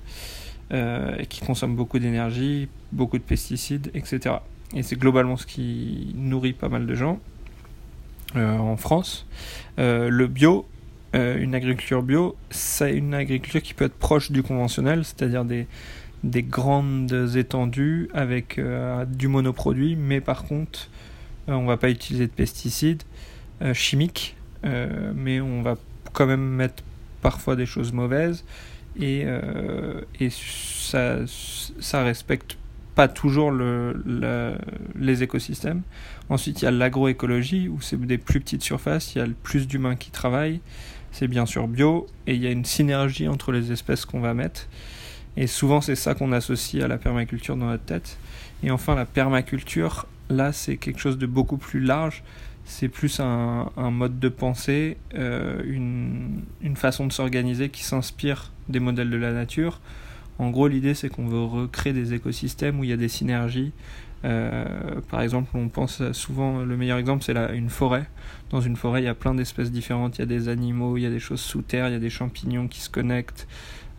et 0.72 1.28
qui 1.28 1.42
consomme 1.42 1.76
beaucoup 1.76 2.00
d'énergie, 2.00 2.70
beaucoup 2.92 3.20
de 3.20 3.24
pesticides, 3.24 3.92
etc. 3.94 4.38
Et 4.74 4.82
c'est 4.82 4.96
globalement 4.96 5.38
ce 5.38 5.46
qui 5.46 6.12
nourrit 6.16 6.54
pas 6.54 6.70
mal 6.70 6.88
de 6.88 6.96
gens. 6.96 7.20
en 8.36 8.78
France. 8.78 9.28
le 9.78 10.26
bio, 10.26 10.66
euh, 11.16 11.38
une 11.40 11.56
agriculture 11.56 12.04
bio, 12.04 12.36
c'est 12.50 12.96
une 12.96 13.14
agriculture 13.14 13.62
qui 13.62 13.74
peut 13.74 13.86
être 13.86 13.96
proche 13.96 14.32
du 14.32 14.44
conventionnel, 14.44 15.06
c'est-à-dire 15.06 15.46
des, 15.46 15.68
des 16.24 16.44
grandes 16.44 17.36
étendues 17.36 18.10
avec 18.14 18.58
euh, 18.58 19.06
du 19.06 19.28
monoproduit, 19.28 19.96
mais 19.96 20.22
par 20.22 20.46
contre, 20.46 20.90
euh, 21.50 21.54
on 21.54 21.66
va 21.66 21.78
pas 21.78 21.90
utiliser 21.90 22.28
de 22.28 22.32
pesticides 22.32 23.04
chimiques, 23.74 24.36
mais 24.64 25.40
on 25.40 25.62
va 25.62 25.78
quand 26.12 26.26
même 26.26 26.42
mettre 26.42 26.84
parfois 27.22 27.56
des 27.56 27.66
choses 27.66 27.94
mauvaises 27.94 28.44
et, 29.00 29.26
et 30.20 30.30
ça, 30.30 31.20
ça 31.26 32.04
respecte 32.04 32.58
pas 32.96 33.08
toujours 33.08 33.52
le, 33.52 34.58
les 35.00 35.24
écosystèmes. 35.24 35.82
Ensuite, 36.30 36.62
il 36.62 36.66
y 36.66 36.68
a 36.68 36.72
l'agroécologie 36.72 37.70
où 37.70 37.80
c'est 37.80 38.00
des 38.00 38.18
plus 38.18 38.42
petites 38.42 38.64
surfaces, 38.64 39.16
il 39.16 39.20
y 39.20 39.22
a 39.22 39.28
plus 39.44 39.68
d'humains 39.68 39.96
qui 39.96 40.12
travaillent 40.12 40.60
c'est 41.14 41.28
bien 41.28 41.46
sûr 41.46 41.68
bio, 41.68 42.08
et 42.28 42.34
il 42.34 42.42
y 42.42 42.48
a 42.48 42.52
une 42.52 42.66
synergie 42.66 43.28
entre 43.28 43.52
les 43.52 43.72
espèces 43.72 44.04
qu'on 44.04 44.20
va 44.20 44.34
mettre. 44.34 44.68
Et 45.38 45.48
souvent, 45.48 45.80
c'est 45.80 45.96
ça 45.96 46.16
qu'on 46.16 46.32
associe 46.32 46.84
à 46.84 46.88
la 46.88 46.98
permaculture 46.98 47.56
dans 47.56 47.68
notre 47.68 47.86
tête. 47.86 48.18
Et 48.64 48.72
enfin, 48.72 48.96
la 48.96 49.06
permaculture, 49.06 50.08
là, 50.30 50.52
c'est 50.52 50.78
quelque 50.78 51.00
chose 51.00 51.18
de 51.18 51.28
beaucoup 51.28 51.58
plus 51.58 51.80
large. 51.80 52.24
C'est 52.66 52.88
plus 52.88 53.20
un, 53.20 53.70
mode 53.78 54.20
de 54.20 54.30
pensée, 54.30 54.98
euh, 55.16 55.62
une, 55.66 56.42
une, 56.62 56.76
façon 56.76 57.06
de 57.06 57.12
s'organiser 57.12 57.70
qui 57.70 57.84
s'inspire 57.84 58.52
des 58.70 58.80
modèles 58.80 59.10
de 59.10 59.18
la 59.18 59.34
nature. 59.34 59.82
En 60.40 60.50
gros, 60.50 60.68
l'idée, 60.68 60.96
c'est 60.96 61.10
qu'on 61.10 61.28
veut 61.28 61.44
recréer 61.44 61.94
des 61.94 62.14
écosystèmes 62.14 62.80
où 62.80 62.84
il 62.84 62.90
y 62.90 62.94
a 62.94 62.98
des 62.98 63.10
synergies, 63.10 63.72
par 64.24 65.22
exemple, 65.22 65.52
on 65.54 65.68
pense 65.68 66.02
souvent, 66.14 66.60
le 66.64 66.78
meilleur 66.78 66.98
exemple, 66.98 67.24
c'est 67.24 67.36
une 67.56 67.70
forêt. 67.70 68.06
Dans 68.50 68.62
une 68.62 68.76
forêt, 68.76 69.02
il 69.02 69.06
y 69.06 69.10
a 69.10 69.16
plein 69.16 69.34
d'espèces 69.34 69.72
différentes. 69.72 70.18
Il 70.18 70.20
y 70.20 70.24
a 70.24 70.28
des 70.28 70.48
animaux, 70.48 70.98
il 70.98 71.02
y 71.02 71.06
a 71.06 71.10
des 71.10 71.20
choses 71.20 71.42
sous 71.42 71.62
terre, 71.62 71.88
il 71.90 71.94
y 71.94 71.96
a 71.96 72.00
des 72.00 72.10
champignons 72.10 72.68
qui 72.68 72.80
se 72.80 72.90
connectent, 72.90 73.48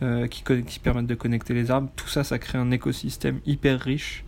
euh, 0.02 0.26
qui, 0.26 0.78
permettent 0.78 1.06
de 1.06 1.14
connecter 1.14 1.54
les 1.54 1.70
arbres. 1.70 1.90
Tout 1.96 2.08
ça, 2.08 2.24
ça 2.24 2.38
crée 2.38 2.58
un 2.58 2.70
écosystème 2.70 3.40
hyper 3.46 3.80
riche. 3.80 4.24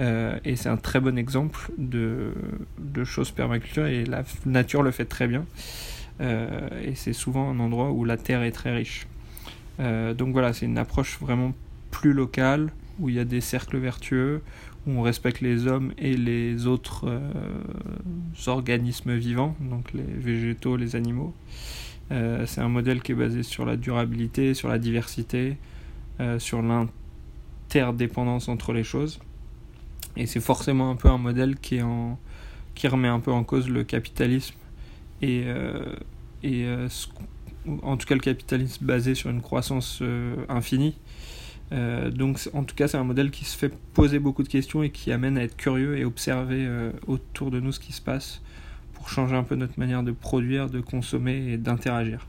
Euh, 0.00 0.38
et 0.44 0.56
c'est 0.56 0.68
un 0.68 0.76
très 0.76 1.00
bon 1.00 1.16
exemple 1.16 1.70
de 1.78 2.32
choses 3.04 3.30
permaculture 3.30 3.86
et 3.86 4.04
la 4.04 4.24
nature 4.44 4.82
le 4.82 4.90
fait 4.90 5.06
très 5.06 5.26
bien. 5.26 5.46
et 6.20 6.94
c'est 6.94 7.12
souvent 7.12 7.50
un 7.50 7.60
endroit 7.60 7.90
où 7.92 8.04
la 8.04 8.16
terre 8.16 8.42
est 8.42 8.52
très 8.52 8.74
riche. 8.74 9.06
donc 9.78 10.32
voilà, 10.32 10.52
c'est 10.52 10.66
une 10.66 10.78
approche 10.78 11.18
vraiment 11.20 11.54
plus 11.90 12.12
locale, 12.12 12.72
où 12.98 13.08
il 13.08 13.16
y 13.16 13.18
a 13.18 13.24
des 13.24 13.40
cercles 13.40 13.78
vertueux, 13.78 14.42
où 14.86 14.92
on 14.92 15.02
respecte 15.02 15.40
les 15.40 15.66
hommes 15.66 15.92
et 15.98 16.16
les 16.16 16.66
autres 16.66 17.08
euh, 17.08 17.30
organismes 18.46 19.14
vivants, 19.14 19.56
donc 19.60 19.92
les 19.92 20.02
végétaux, 20.02 20.76
les 20.76 20.96
animaux. 20.96 21.34
Euh, 22.12 22.46
c'est 22.46 22.60
un 22.60 22.68
modèle 22.68 23.02
qui 23.02 23.12
est 23.12 23.16
basé 23.16 23.42
sur 23.42 23.66
la 23.66 23.76
durabilité, 23.76 24.54
sur 24.54 24.68
la 24.68 24.78
diversité, 24.78 25.56
euh, 26.20 26.38
sur 26.38 26.62
l'interdépendance 26.62 28.48
entre 28.48 28.72
les 28.72 28.84
choses. 28.84 29.18
Et 30.16 30.26
c'est 30.26 30.40
forcément 30.40 30.90
un 30.90 30.96
peu 30.96 31.08
un 31.08 31.18
modèle 31.18 31.56
qui, 31.56 31.80
remet 31.80 33.08
un 33.08 33.20
peu 33.20 33.32
en 33.32 33.42
cause 33.42 33.68
le 33.68 33.84
capitalisme 33.84 34.54
et 35.20 35.46
en 37.82 37.96
tout 37.96 38.06
cas 38.06 38.14
le 38.14 38.20
capitalisme 38.20 38.84
basé 38.84 39.14
sur 39.14 39.30
une 39.30 39.42
croissance 39.42 40.02
infinie 40.48 40.94
donc 41.70 42.38
en 42.54 42.62
tout 42.64 42.74
cas 42.74 42.88
c'est 42.88 42.96
un 42.96 43.04
modèle 43.04 43.30
qui 43.30 43.44
se 43.44 43.56
fait 43.56 43.72
poser 43.92 44.18
beaucoup 44.18 44.42
de 44.42 44.48
questions 44.48 44.82
et 44.82 44.90
qui 44.90 45.10
amène 45.10 45.36
à 45.36 45.42
être 45.42 45.56
curieux 45.56 45.98
et 45.98 46.04
observer 46.04 46.68
autour 47.06 47.50
de 47.50 47.58
nous 47.58 47.72
ce 47.72 47.80
qui 47.80 47.92
se 47.92 48.00
passe 48.00 48.40
pour 48.94 49.08
changer 49.08 49.34
un 49.34 49.42
peu 49.42 49.56
notre 49.56 49.78
manière 49.78 50.02
de 50.02 50.12
produire, 50.12 50.70
de 50.70 50.80
consommer 50.80 51.52
et 51.52 51.56
d'interagir. 51.56 52.26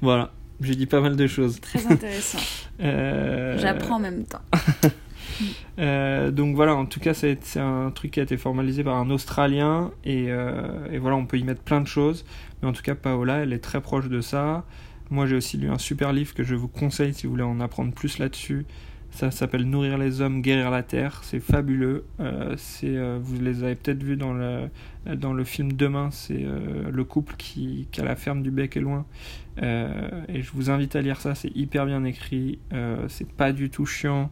Voilà, 0.00 0.32
j'ai 0.60 0.76
dit 0.76 0.86
pas 0.86 1.00
mal 1.00 1.16
de 1.16 1.26
choses. 1.26 1.60
Très 1.60 1.86
intéressant. 1.86 2.38
J'apprends 2.78 3.96
en 3.96 4.00
même 4.00 4.24
temps. 4.24 4.42
Euh, 5.78 6.30
donc 6.30 6.54
voilà, 6.54 6.74
en 6.74 6.84
tout 6.84 7.00
cas, 7.00 7.14
c'est 7.14 7.38
un 7.56 7.90
truc 7.90 8.10
qui 8.10 8.20
a 8.20 8.22
été 8.22 8.36
formalisé 8.36 8.84
par 8.84 8.96
un 8.96 9.08
Australien 9.10 9.90
euh, 10.06 10.92
et, 10.92 10.98
voilà, 10.98 11.16
on 11.16 11.26
peut 11.26 11.38
y 11.38 11.44
mettre 11.44 11.62
plein 11.62 11.80
de 11.80 11.86
choses. 11.86 12.24
Mais 12.60 12.68
en 12.68 12.72
tout 12.72 12.82
cas, 12.82 12.94
Paola, 12.94 13.38
elle 13.38 13.52
est 13.52 13.60
très 13.60 13.80
proche 13.80 14.08
de 14.08 14.20
ça. 14.20 14.64
Moi, 15.10 15.26
j'ai 15.26 15.36
aussi 15.36 15.56
lu 15.56 15.68
un 15.68 15.78
super 15.78 16.12
livre 16.12 16.34
que 16.34 16.42
je 16.42 16.54
vous 16.54 16.68
conseille 16.68 17.14
si 17.14 17.26
vous 17.26 17.32
voulez 17.32 17.42
en 17.42 17.60
apprendre 17.60 17.92
plus 17.92 18.18
là-dessus. 18.18 18.66
Ça 19.10 19.32
s'appelle 19.32 19.64
Nourrir 19.64 19.98
les 19.98 20.20
hommes, 20.20 20.40
guérir 20.40 20.70
la 20.70 20.84
terre. 20.84 21.20
C'est 21.24 21.40
fabuleux. 21.40 22.04
Euh, 22.20 22.54
c'est, 22.56 22.96
vous 23.18 23.40
les 23.40 23.64
avez 23.64 23.74
peut-être 23.74 24.04
vus 24.04 24.16
dans 24.16 24.32
le, 24.32 24.68
dans 25.16 25.32
le 25.32 25.42
film 25.42 25.72
Demain. 25.72 26.10
C'est 26.12 26.46
le 26.88 27.04
couple 27.04 27.34
qui, 27.36 27.88
qui, 27.90 28.00
a 28.00 28.04
la 28.04 28.14
ferme 28.14 28.42
du 28.42 28.52
bec 28.52 28.76
et 28.76 28.80
loin. 28.80 29.04
et 29.58 30.42
je 30.42 30.50
vous 30.54 30.70
invite 30.70 30.94
à 30.94 31.02
lire 31.02 31.20
ça. 31.20 31.34
C'est 31.34 31.50
hyper 31.56 31.86
bien 31.86 32.04
écrit. 32.04 32.60
c'est 33.08 33.28
pas 33.32 33.52
du 33.52 33.68
tout 33.68 33.84
chiant 33.84 34.30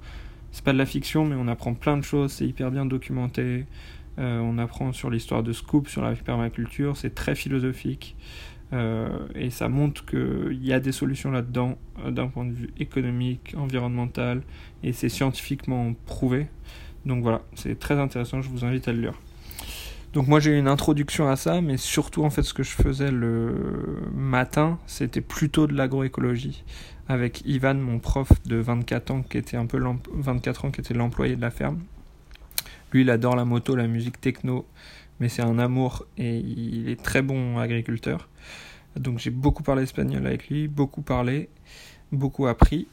c'est 0.50 0.64
pas 0.64 0.73
de 0.73 0.78
la 0.78 0.87
fiction, 0.87 1.25
mais 1.25 1.37
on 1.38 1.49
apprend 1.49 1.75
plein 1.75 1.97
de 1.97 2.02
choses, 2.02 2.32
c'est 2.32 2.47
hyper 2.47 2.70
bien 2.70 2.87
documenté. 2.87 3.66
Euh, 4.18 4.40
on 4.40 4.58
apprend 4.58 4.92
sur 4.92 5.11
l'histoire 5.11 5.42
de 5.42 5.52
Scoop, 5.52 5.88
sur 5.88 6.02
la 6.02 6.12
permaculture, 6.14 6.97
c'est 6.97 7.14
très 7.14 7.35
philosophique. 7.35 8.16
Euh, 8.72 9.08
et 9.34 9.50
ça 9.50 9.68
montre 9.68 10.04
qu'il 10.04 10.62
y 10.62 10.72
a 10.72 10.80
des 10.80 10.92
solutions 10.92 11.30
là-dedans 11.30 11.78
euh, 12.04 12.10
d'un 12.10 12.28
point 12.28 12.44
de 12.44 12.52
vue 12.52 12.70
économique, 12.78 13.54
environnemental, 13.56 14.42
et 14.82 14.92
c'est 14.92 15.08
scientifiquement 15.08 15.94
prouvé. 16.06 16.48
Donc 17.06 17.22
voilà, 17.22 17.42
c'est 17.54 17.78
très 17.78 17.98
intéressant, 17.98 18.42
je 18.42 18.50
vous 18.50 18.64
invite 18.64 18.88
à 18.88 18.92
le 18.92 19.00
lire. 19.00 19.14
Donc 20.12 20.26
moi 20.26 20.40
j'ai 20.40 20.52
eu 20.52 20.58
une 20.58 20.68
introduction 20.68 21.28
à 21.28 21.37
ça, 21.37 21.60
mais 21.60 21.76
surtout 21.76 22.25
en 22.25 22.30
fait 22.30 22.42
ce 22.42 22.54
que 22.54 22.62
je 22.62 22.70
faisais 22.70 23.10
le 23.10 24.00
matin, 24.14 24.78
c'était 24.87 25.20
plutôt 25.20 25.66
de 25.66 25.75
l'agroécologie 25.75 26.64
avec 27.08 27.42
Ivan, 27.46 27.75
mon 27.75 27.98
prof 27.98 28.30
de 28.44 28.56
24 28.56 29.10
ans, 29.10 29.22
qui 29.22 29.38
était 29.38 29.56
un 29.56 29.66
peu 29.66 29.82
24 30.12 30.66
ans, 30.66 30.70
qui 30.70 30.80
était 30.80 30.94
l'employé 30.94 31.37
de 31.37 31.40
la 31.40 31.50
ferme. 31.50 31.80
Lui, 32.92 33.02
il 33.02 33.10
adore 33.10 33.34
la 33.34 33.44
moto, 33.44 33.76
la 33.76 33.87
musique 33.87 34.20
techno, 34.20 34.66
mais 35.20 35.28
c'est 35.28 35.42
un 35.42 35.58
amour 35.58 36.06
et 36.16 36.38
il 36.38 36.88
est 36.88 37.02
très 37.02 37.22
bon 37.22 37.58
agriculteur. 37.58 38.28
Donc 38.96 39.18
j'ai 39.18 39.30
beaucoup 39.30 39.62
parlé 39.62 39.82
espagnol 39.82 40.26
avec 40.26 40.48
lui, 40.48 40.68
beaucoup 40.68 41.02
parlé, 41.02 41.48
beaucoup 42.12 42.46
appris. 42.46 42.88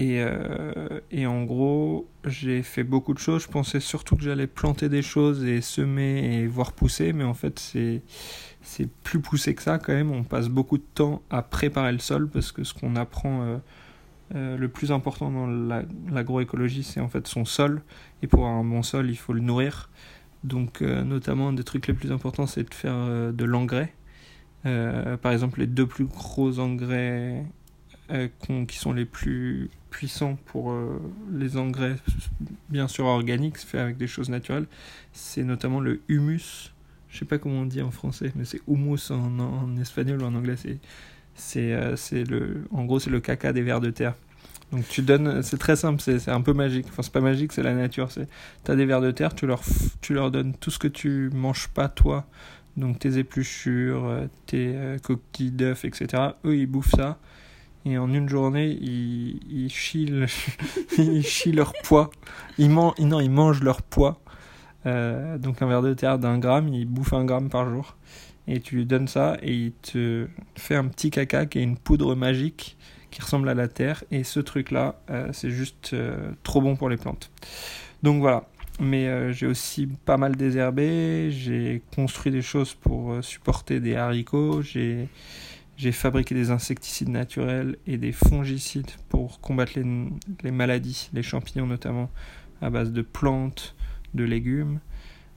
Et, 0.00 0.22
euh, 0.22 1.00
et 1.10 1.26
en 1.26 1.42
gros, 1.42 2.08
j'ai 2.24 2.62
fait 2.62 2.84
beaucoup 2.84 3.14
de 3.14 3.18
choses. 3.18 3.42
Je 3.42 3.48
pensais 3.48 3.80
surtout 3.80 4.14
que 4.16 4.22
j'allais 4.22 4.46
planter 4.46 4.88
des 4.88 5.02
choses 5.02 5.44
et 5.44 5.60
semer 5.60 6.36
et 6.36 6.46
voir 6.46 6.72
pousser, 6.72 7.12
mais 7.12 7.24
en 7.24 7.34
fait, 7.34 7.58
c'est 7.58 8.02
c'est 8.68 8.88
plus 8.88 9.20
poussé 9.20 9.54
que 9.54 9.62
ça 9.62 9.78
quand 9.78 9.94
même. 9.94 10.12
On 10.12 10.24
passe 10.24 10.48
beaucoup 10.48 10.78
de 10.78 10.84
temps 10.94 11.22
à 11.30 11.42
préparer 11.42 11.92
le 11.92 11.98
sol 11.98 12.28
parce 12.28 12.52
que 12.52 12.64
ce 12.64 12.74
qu'on 12.74 12.96
apprend 12.96 13.42
euh, 13.42 13.56
euh, 14.34 14.56
le 14.58 14.68
plus 14.68 14.92
important 14.92 15.30
dans 15.30 15.46
l'agroécologie, 16.12 16.82
c'est 16.82 17.00
en 17.00 17.08
fait 17.08 17.26
son 17.26 17.44
sol. 17.44 17.82
Et 18.22 18.26
pour 18.26 18.40
avoir 18.40 18.58
un 18.58 18.64
bon 18.64 18.82
sol, 18.82 19.10
il 19.10 19.16
faut 19.16 19.32
le 19.32 19.40
nourrir. 19.40 19.90
Donc, 20.48 20.82
euh, 20.82 21.04
notamment, 21.04 21.48
un 21.48 21.52
des 21.52 21.64
trucs 21.64 21.86
les 21.86 21.94
plus 21.94 22.12
importants, 22.12 22.46
c'est 22.46 22.68
de 22.68 22.74
faire 22.74 23.32
de 23.32 23.44
l'engrais. 23.44 23.92
par 24.64 25.32
exemple, 25.32 25.60
les 25.60 25.66
deux 25.66 25.86
plus 25.86 26.06
gros 26.06 26.58
engrais 26.58 27.44
qui 28.68 28.78
sont 28.78 28.92
les 28.92 29.04
plus 29.04 29.70
puissants 29.90 30.38
pour 30.46 30.74
les 31.32 31.56
engrais, 31.56 31.96
bien 32.68 32.88
sûr 32.88 33.04
organiques, 33.06 33.58
fait 33.58 33.78
avec 33.78 33.96
des 33.96 34.06
choses 34.06 34.30
naturelles, 34.30 34.66
c'est 35.12 35.44
notamment 35.44 35.80
le 35.80 36.00
humus 36.08 36.72
je 37.08 37.18
sais 37.18 37.24
pas 37.24 37.38
comment 37.38 37.60
on 37.60 37.66
dit 37.66 37.82
en 37.82 37.90
français, 37.90 38.32
mais 38.36 38.44
c'est 38.44 38.60
humus 38.68 39.10
en, 39.10 39.76
espagnol 39.78 40.22
ou 40.22 40.26
en 40.26 40.34
anglais. 40.34 40.56
Euh, 41.56 41.96
c'est 41.96 42.24
le, 42.24 42.64
en 42.70 42.84
gros, 42.84 42.98
c'est 42.98 43.10
le 43.10 43.20
caca 43.20 43.52
des 43.52 43.62
vers 43.62 43.80
de 43.80 43.90
terre. 43.90 44.14
Donc 44.72 44.86
tu 44.88 45.02
donnes, 45.02 45.42
c'est 45.42 45.56
très 45.58 45.76
simple, 45.76 46.00
c'est, 46.00 46.28
un 46.28 46.40
peu 46.40 46.52
magique. 46.52 46.86
Enfin, 46.90 47.02
c'est 47.02 47.12
pas 47.12 47.20
magique, 47.20 47.52
c'est 47.52 47.62
la 47.62 47.74
nature. 47.74 48.10
C'est, 48.10 48.28
t'as 48.64 48.76
des 48.76 48.84
vers 48.84 49.00
de 49.00 49.10
terre, 49.10 49.34
tu 49.34 49.46
leur, 49.46 49.62
tu 50.00 50.14
leur 50.14 50.30
donnes 50.30 50.54
tout 50.54 50.70
ce 50.70 50.78
que 50.78 50.88
tu 50.88 51.30
manges 51.32 51.68
pas 51.68 51.88
toi. 51.88 52.26
Donc 52.76 52.98
tes 52.98 53.18
épluchures, 53.18 54.04
euh, 54.04 54.26
tes 54.46 54.72
euh, 54.74 54.98
coquilles 54.98 55.50
d'œufs, 55.50 55.84
etc. 55.84 56.22
Eux, 56.44 56.56
ils 56.56 56.66
bouffent 56.66 56.94
ça. 56.94 57.18
Et 57.84 57.96
en 57.96 58.12
une 58.12 58.28
journée, 58.28 58.68
ils, 58.68 59.40
ils, 59.50 59.70
chient, 59.70 60.12
ils 60.98 61.24
chient 61.24 61.52
leur 61.52 61.72
poids. 61.84 62.10
Ils, 62.58 62.70
man... 62.70 62.92
non, 62.98 63.20
ils 63.20 63.30
mangent 63.30 63.62
leur 63.62 63.82
poids 63.82 64.20
euh, 64.86 65.38
donc 65.38 65.60
un 65.60 65.66
verre 65.66 65.82
de 65.82 65.92
terre 65.94 66.18
d'un 66.18 66.38
gramme, 66.38 66.68
il 66.68 66.86
bouffe 66.86 67.12
un 67.12 67.24
gramme 67.24 67.48
par 67.48 67.68
jour. 67.68 67.96
Et 68.46 68.60
tu 68.60 68.76
lui 68.76 68.86
donnes 68.86 69.08
ça 69.08 69.36
et 69.42 69.52
il 69.52 69.72
te 69.72 70.26
fait 70.56 70.74
un 70.74 70.86
petit 70.86 71.10
caca 71.10 71.44
qui 71.44 71.58
est 71.58 71.62
une 71.62 71.76
poudre 71.76 72.14
magique 72.14 72.78
ressemble 73.20 73.48
à 73.48 73.54
la 73.54 73.68
terre. 73.68 74.04
Et 74.10 74.24
ce 74.24 74.40
truc-là, 74.40 75.00
euh, 75.10 75.28
c'est 75.32 75.50
juste 75.50 75.90
euh, 75.92 76.32
trop 76.42 76.60
bon 76.60 76.76
pour 76.76 76.88
les 76.88 76.96
plantes. 76.96 77.30
Donc 78.02 78.20
voilà. 78.20 78.44
Mais 78.80 79.32
j'ai 79.32 79.48
aussi 79.48 79.88
pas 79.88 80.16
mal 80.16 80.36
désherbé, 80.36 81.32
j'ai 81.32 81.82
construit 81.96 82.30
des 82.30 82.42
choses 82.42 82.74
pour 82.74 83.24
supporter 83.24 83.80
des 83.80 83.96
haricots, 83.96 84.62
j'ai 84.62 85.08
fabriqué 85.90 86.32
des 86.32 86.52
insecticides 86.52 87.08
naturels 87.08 87.76
et 87.88 87.96
des 87.96 88.12
fongicides 88.12 88.92
pour 89.08 89.40
combattre 89.40 89.72
les, 89.74 90.08
les 90.44 90.52
maladies, 90.52 91.10
les 91.12 91.24
champignons 91.24 91.66
notamment, 91.66 92.08
à 92.62 92.70
base 92.70 92.92
de 92.92 93.02
plantes, 93.02 93.74
de 94.14 94.22
légumes. 94.22 94.78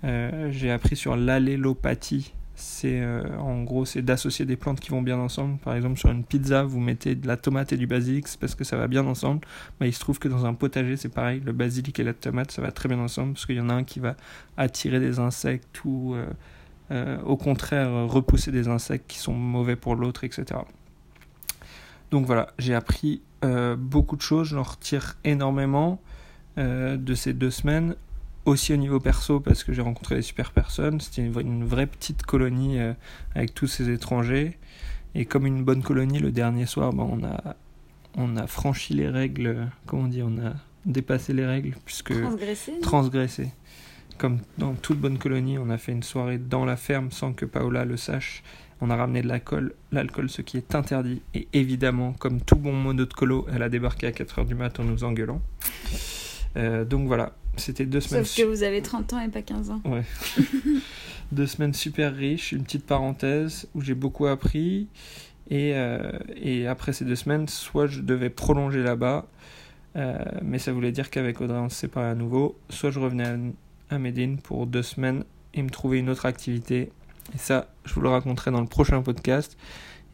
Euh, 0.04 0.52
j'ai 0.52 0.72
appris 0.72 0.96
sur 0.96 1.16
l'allélopathie. 1.16 2.34
C'est 2.62 3.01
euh, 3.01 3.24
en 3.39 3.63
gros 3.63 3.86
c'est 3.86 4.03
d'associer 4.03 4.46
des 4.46 4.56
plantes 4.56 4.80
qui 4.80 4.91
vont 4.91 5.01
bien 5.01 5.18
ensemble. 5.18 5.58
Par 5.58 5.74
exemple 5.74 5.98
sur 5.98 6.12
une 6.12 6.24
pizza 6.24 6.62
vous 6.62 6.80
mettez 6.80 7.15
de 7.15 7.27
la 7.27 7.36
tomate 7.36 7.74
et 7.74 7.77
du 7.77 7.88
basilic 7.88 8.27
parce 8.39 8.53
que 8.53 8.63
ça 8.63 8.77
va 8.77 8.88
bien 8.88 9.03
ensemble. 9.08 9.41
Mais 9.80 9.89
il 9.89 9.94
se 9.94 10.00
trouve 10.00 10.20
que 10.20 10.27
dans 10.27 10.46
un 10.46 10.53
potager 10.53 10.96
c'est 10.96 11.10
pareil. 11.10 11.41
Le 11.44 11.53
basilic 11.53 12.00
et 12.00 12.03
la 12.03 12.13
tomate 12.13 12.51
ça 12.51 12.62
va 12.62 12.72
très 12.72 12.88
bien 12.88 13.00
ensemble 13.00 13.34
parce 13.34 13.48
qu'il 13.48 13.56
y 13.56 13.60
en 13.60 13.70
a 13.70 13.74
un 13.74 13.84
qui 13.84 14.00
va 14.00 14.15
attirer 14.58 15.00
des 15.00 15.18
insectes 15.18 15.84
ou 15.86 16.15
euh, 16.91 17.20
au 17.24 17.36
contraire 17.36 18.08
repousser 18.08 18.51
des 18.51 18.68
insectes 18.68 19.10
qui 19.10 19.18
sont 19.18 19.34
mauvais 19.34 19.75
pour 19.75 19.96
l'autre, 19.96 20.24
etc. 20.24 20.60
Donc 22.12 22.27
voilà, 22.27 22.50
j'ai 22.60 22.75
appris 22.75 23.22
beaucoup 23.77 24.18
de 24.18 24.22
choses, 24.22 24.50
j'en 24.50 24.62
retire 24.62 25.18
énormément 25.24 26.00
de 26.58 27.13
ces 27.15 27.34
deux 27.34 27.50
semaines 27.50 27.96
aussi 28.45 28.74
au 28.74 28.77
niveau 28.77 29.00
perso 29.00 29.39
parce 29.39 29.63
que 29.63 29.74
j'ai 29.74 29.81
rencontré 29.81 30.15
des 30.15 30.21
super 30.21 30.51
personnes. 30.51 31.00
C'était 31.00 31.25
une, 31.25 31.65
vraie 31.65 31.88
petite 31.88 32.24
colonie 32.24 32.79
euh, 32.79 32.93
avec 33.36 33.53
tous 33.53 33.67
ces 33.67 33.89
étrangers. 33.89 34.57
Et 35.13 35.25
comme 35.25 35.45
une 35.45 35.63
bonne 35.63 35.83
colonie, 35.83 36.19
le 36.19 36.31
dernier 36.31 36.65
soir, 36.65 36.93
ben, 36.93 37.03
on, 37.03 37.24
a, 37.24 37.55
on 38.15 38.38
a 38.38 38.48
franchi 38.48 38.93
les 38.93 39.10
règles. 39.10 39.67
Comment 39.86 40.03
on 40.03 40.07
dit 40.07 40.24
On 40.24 40.38
a 40.45 40.53
dépassé 40.86 41.33
les 41.33 41.45
règles 41.45 41.75
puisque 41.86 42.19
transgressé. 42.19 42.79
Transgressé. 42.81 43.50
Comme 44.17 44.39
dans 44.57 44.74
toute 44.74 45.00
bonne 45.00 45.17
colonie, 45.17 45.57
on 45.57 45.69
a 45.69 45.77
fait 45.77 45.91
une 45.91 46.03
soirée 46.03 46.38
dans 46.38 46.65
la 46.65 46.77
ferme 46.77 47.12
sans 47.12 47.33
que 47.33 47.45
Paola 47.45 47.86
le 47.86 47.98
sache. 47.98 48.43
On 48.83 48.89
a 48.89 48.95
ramené 48.95 49.21
de 49.21 49.27
l'alcool, 49.27 49.74
l'alcool 49.91 50.29
ce 50.29 50.41
qui 50.41 50.57
est 50.57 50.74
interdit. 50.74 51.21
Et 51.36 51.48
évidemment, 51.53 52.13
comme 52.13 52.41
tout 52.41 52.55
bon 52.55 52.74
mono 52.74 53.05
de 53.05 53.13
colo, 53.13 53.45
elle 53.53 53.62
a 53.62 53.69
débarqué 53.69 54.07
à 54.07 54.12
4h 54.12 54.48
du 54.48 54.55
matin 54.55 54.83
en 54.83 54.88
nous 54.88 55.03
engueulant. 55.03 55.41
Euh, 56.57 56.83
donc 56.83 57.07
voilà, 57.07 57.33
c'était 57.58 57.86
deux 57.86 58.01
semaines. 58.01 58.25
Sauf 58.25 58.38
que 58.38 58.50
vous 58.50 58.63
avez 58.63 58.81
30 58.81 59.13
ans 59.13 59.20
et 59.20 59.27
pas 59.29 59.41
15 59.41 59.72
ans. 59.72 59.81
Ouais. 59.86 60.03
deux 61.31 61.48
semaines 61.48 61.74
super 61.74 62.15
riches, 62.15 62.51
une 62.51 62.63
petite 62.63 62.86
parenthèse 62.86 63.67
où 63.75 63.81
j'ai 63.81 63.96
beaucoup 63.96 64.27
appris. 64.27 64.88
Et, 65.50 65.74
euh, 65.75 66.12
et, 66.36 66.67
après 66.67 66.93
ces 66.93 67.03
deux 67.03 67.15
semaines, 67.15 67.48
soit 67.48 67.88
je 67.88 68.00
devais 68.00 68.29
prolonger 68.29 68.84
là-bas, 68.84 69.27
euh, 69.98 70.17
mais 70.41 70.60
ça 70.60 70.72
voulait 70.72 70.93
dire 70.93 71.10
qu'avec 71.10 71.41
Audrey 71.41 71.58
on 71.58 71.67
se 71.67 71.75
séparait 71.75 72.12
à 72.12 72.15
nouveau, 72.15 72.58
soit 72.70 72.89
je 72.89 73.00
revenais 73.00 73.27
à, 73.27 73.96
à 73.96 74.00
Médine 74.00 74.38
pour 74.38 74.65
deux 74.65 74.84
semaines 74.84 75.25
et 75.53 75.62
me 75.62 75.70
trouver 75.70 76.00
une 76.00 76.10
autre 76.10 76.25
activité. 76.25 76.91
Et 77.34 77.38
ça, 77.38 77.67
je 77.84 77.93
vous 77.93 78.01
le 78.01 78.10
raconterai 78.10 78.51
dans 78.51 78.62
le 78.62 78.67
prochain 78.67 79.01
podcast. 79.01 79.58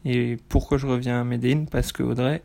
Et 0.04 0.36
pourquoi 0.48 0.78
je 0.78 0.86
reviens 0.86 1.20
à 1.20 1.24
Médine? 1.24 1.66
Parce 1.66 1.92
que 1.92 2.02
Audrey, 2.02 2.42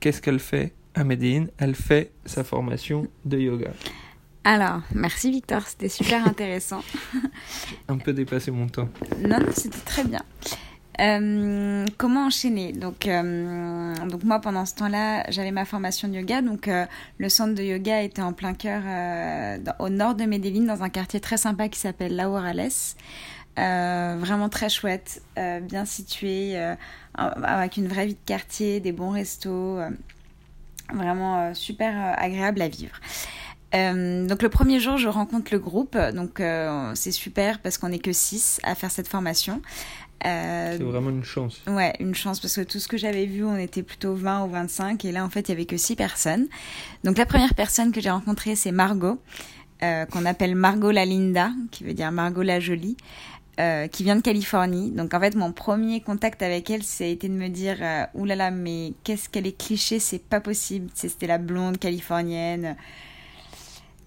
qu'est-ce 0.00 0.20
qu'elle 0.20 0.38
fait 0.38 0.74
à 0.94 1.04
Médine? 1.04 1.48
Elle 1.58 1.74
fait 1.74 2.12
sa 2.26 2.44
formation 2.44 3.06
de 3.24 3.38
yoga. 3.38 3.70
Alors, 4.44 4.80
merci 4.94 5.30
Victor, 5.30 5.62
c'était 5.66 5.88
super 5.88 6.26
intéressant. 6.26 6.82
un 7.88 7.98
peu 7.98 8.12
dépassé 8.12 8.50
mon 8.50 8.68
temps. 8.68 8.88
Non, 9.18 9.38
non, 9.38 9.52
c'était 9.52 9.80
très 9.84 10.04
bien. 10.04 10.22
Euh, 11.00 11.86
comment 11.96 12.26
enchaîner? 12.26 12.72
Donc, 12.72 13.06
euh, 13.06 13.94
donc 14.06 14.22
moi 14.24 14.38
pendant 14.40 14.66
ce 14.66 14.74
temps-là 14.74 15.24
j'avais 15.30 15.50
ma 15.50 15.64
formation 15.64 16.08
de 16.08 16.14
yoga 16.14 16.42
donc 16.42 16.68
euh, 16.68 16.84
le 17.16 17.30
centre 17.30 17.54
de 17.54 17.62
yoga 17.62 18.02
était 18.02 18.20
en 18.20 18.34
plein 18.34 18.52
cœur 18.52 18.82
au 19.78 19.88
nord 19.88 20.14
de 20.14 20.24
Medellin 20.24 20.66
dans 20.66 20.82
un 20.82 20.90
quartier 20.90 21.20
très 21.20 21.38
sympa 21.38 21.68
qui 21.68 21.78
s'appelle 21.78 22.16
Laurales 22.16 22.68
vraiment 23.56 24.50
très 24.50 24.68
chouette 24.68 25.22
bien 25.62 25.86
situé 25.86 26.56
avec 27.14 27.78
une 27.78 27.88
vraie 27.88 28.06
vie 28.06 28.14
de 28.14 28.26
quartier 28.26 28.80
des 28.80 28.92
bons 28.92 29.10
restos 29.10 29.78
Vraiment 30.92 31.54
super 31.54 32.18
agréable 32.18 32.60
à 32.62 32.68
vivre. 32.68 32.96
Donc 33.72 34.42
le 34.42 34.48
premier 34.48 34.80
jour, 34.80 34.96
je 34.96 35.08
rencontre 35.08 35.52
le 35.52 35.58
groupe, 35.58 35.96
donc 36.14 36.42
c'est 36.94 37.12
super 37.12 37.60
parce 37.60 37.78
qu'on 37.78 37.90
n'est 37.90 37.98
que 37.98 38.12
6 38.12 38.60
à 38.62 38.74
faire 38.74 38.90
cette 38.90 39.08
formation. 39.08 39.62
c'est 40.22 40.78
vraiment 40.80 41.10
une 41.10 41.24
chance. 41.24 41.62
Ouais, 41.66 41.92
une 42.00 42.14
chance 42.14 42.40
parce 42.40 42.56
que 42.56 42.62
tout 42.62 42.80
ce 42.80 42.88
que 42.88 42.96
j'avais 42.96 43.26
vu, 43.26 43.44
on 43.44 43.56
était 43.56 43.82
plutôt 43.82 44.14
20 44.14 44.44
ou 44.44 44.48
25 44.50 45.04
et 45.04 45.12
là 45.12 45.24
en 45.24 45.30
fait 45.30 45.48
il 45.48 45.52
y 45.52 45.52
avait 45.52 45.66
que 45.66 45.76
6 45.76 45.96
personnes. 45.96 46.48
Donc 47.04 47.16
la 47.16 47.26
première 47.26 47.54
personne 47.54 47.92
que 47.92 48.00
j'ai 48.00 48.10
rencontrée 48.10 48.56
c'est 48.56 48.72
Margot. 48.72 49.18
Euh, 49.82 50.04
qu'on 50.04 50.26
appelle 50.26 50.54
Margot 50.54 50.90
la 50.90 51.06
Linda, 51.06 51.52
qui 51.70 51.84
veut 51.84 51.94
dire 51.94 52.12
Margot 52.12 52.42
la 52.42 52.60
Jolie, 52.60 52.98
euh, 53.58 53.86
qui 53.86 54.04
vient 54.04 54.16
de 54.16 54.20
Californie. 54.20 54.90
Donc 54.90 55.14
en 55.14 55.20
fait, 55.20 55.34
mon 55.34 55.52
premier 55.52 56.02
contact 56.02 56.42
avec 56.42 56.68
elle, 56.68 56.82
ça 56.82 57.04
a 57.04 57.06
été 57.06 57.28
de 57.28 57.34
me 57.34 57.48
dire 57.48 57.78
euh, 57.80 58.04
oulala, 58.12 58.50
mais 58.50 58.92
qu'est-ce 59.04 59.30
qu'elle 59.30 59.46
est 59.46 59.56
cliché, 59.56 59.98
c'est 59.98 60.22
pas 60.22 60.40
possible. 60.40 60.90
C'était 60.94 61.26
la 61.26 61.38
blonde 61.38 61.78
californienne. 61.78 62.76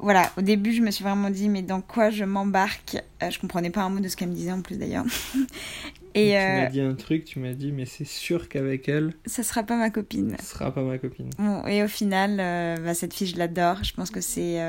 Voilà, 0.04 0.32
au 0.38 0.42
début, 0.42 0.74
je 0.74 0.82
me 0.82 0.92
suis 0.92 1.04
vraiment 1.04 1.30
dit, 1.30 1.50
mais 1.50 1.62
dans 1.62 1.82
quoi 1.82 2.10
je 2.10 2.24
m'embarque? 2.24 2.98
Je 3.22 3.40
comprenais 3.40 3.70
pas 3.70 3.82
un 3.82 3.90
mot 3.90 4.00
de 4.00 4.08
ce 4.08 4.16
qu'elle 4.16 4.30
me 4.30 4.36
disait 4.36 4.52
en 4.52 4.62
plus 4.62 4.78
d'ailleurs. 4.78 5.06
Et 6.16 6.30
tu 6.30 6.36
m'as 6.36 6.70
dit 6.70 6.82
un 6.82 6.94
truc, 6.94 7.26
tu 7.26 7.40
m'as 7.40 7.54
dit, 7.54 7.72
mais 7.72 7.86
c'est 7.86 8.06
sûr 8.06 8.48
qu'avec 8.48 8.88
elle. 8.88 9.16
Ça 9.26 9.42
sera 9.42 9.64
pas 9.64 9.76
ma 9.76 9.90
copine. 9.90 10.36
Ça 10.38 10.46
sera 10.46 10.72
pas 10.72 10.84
ma 10.84 11.00
copine. 11.00 11.32
Bon, 11.40 11.66
et 11.66 11.82
au 11.82 11.88
final, 11.88 12.38
bah, 12.84 12.94
cette 12.94 13.16
fille, 13.16 13.26
je 13.26 13.36
l'adore. 13.36 13.84
Je 13.84 13.94
pense 13.94 14.12
que 14.12 14.22
c'est 14.22 14.60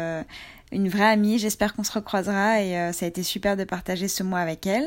une 0.75 0.89
vraie 0.89 1.05
amie. 1.05 1.39
J'espère 1.39 1.75
qu'on 1.75 1.85
se 1.85 1.93
recroisera 1.93 2.61
et 2.61 2.77
euh, 2.77 2.93
ça 2.93 3.07
a 3.07 3.09
été 3.09 3.23
super 3.23 3.57
de 3.57 3.65
partager 3.65 4.09
ce 4.09 4.23
mois 4.23 4.41
avec 4.41 4.67
elle. 4.67 4.87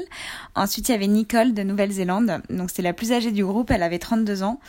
Ensuite, 0.55 0.89
il 0.89 0.91
y 0.91 0.95
avait 0.95 1.07
Nicole 1.07 1.53
de 1.53 1.63
Nouvelle-Zélande. 1.63 2.41
Donc, 2.49 2.69
c'était 2.69 2.83
la 2.83 2.93
plus 2.93 3.11
âgée 3.11 3.31
du 3.31 3.45
groupe. 3.45 3.71
Elle 3.71 3.83
avait 3.83 3.99
32 3.99 4.43
ans. 4.43 4.59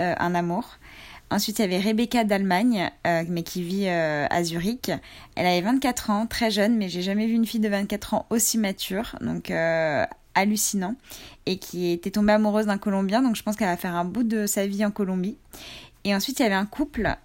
Euh, 0.00 0.14
un 0.18 0.34
amour. 0.34 0.78
Ensuite, 1.32 1.58
il 1.58 1.62
y 1.62 1.64
avait 1.64 1.80
Rebecca 1.80 2.24
d'Allemagne, 2.24 2.90
euh, 3.06 3.24
mais 3.28 3.42
qui 3.42 3.62
vit 3.62 3.88
à 3.88 4.44
Zurich. 4.44 4.90
Elle 5.34 5.46
avait 5.46 5.60
24 5.60 6.10
ans, 6.10 6.26
très 6.26 6.50
jeune, 6.50 6.76
mais 6.76 6.88
j'ai 6.88 7.02
jamais 7.02 7.26
vu 7.26 7.34
une 7.34 7.46
fille 7.46 7.60
de 7.60 7.68
24 7.68 8.14
ans 8.14 8.26
aussi 8.30 8.58
mature. 8.58 9.16
Donc, 9.20 9.52
hallucinant 10.34 10.94
et 11.44 11.58
qui 11.58 11.92
était 11.92 12.10
tombée 12.10 12.32
amoureuse 12.32 12.66
d'un 12.66 12.78
Colombien. 12.78 13.20
Donc 13.20 13.36
je 13.36 13.42
pense 13.42 13.56
qu'elle 13.56 13.68
va 13.68 13.76
faire 13.76 13.94
un 13.94 14.04
bout 14.04 14.22
de 14.22 14.46
sa 14.46 14.66
vie 14.66 14.84
en 14.84 14.90
Colombie. 14.90 15.36
Et 16.04 16.14
ensuite, 16.14 16.40
il 16.40 16.42
y 16.42 16.46
avait 16.46 16.54
un 16.54 16.66
couple, 16.66 17.16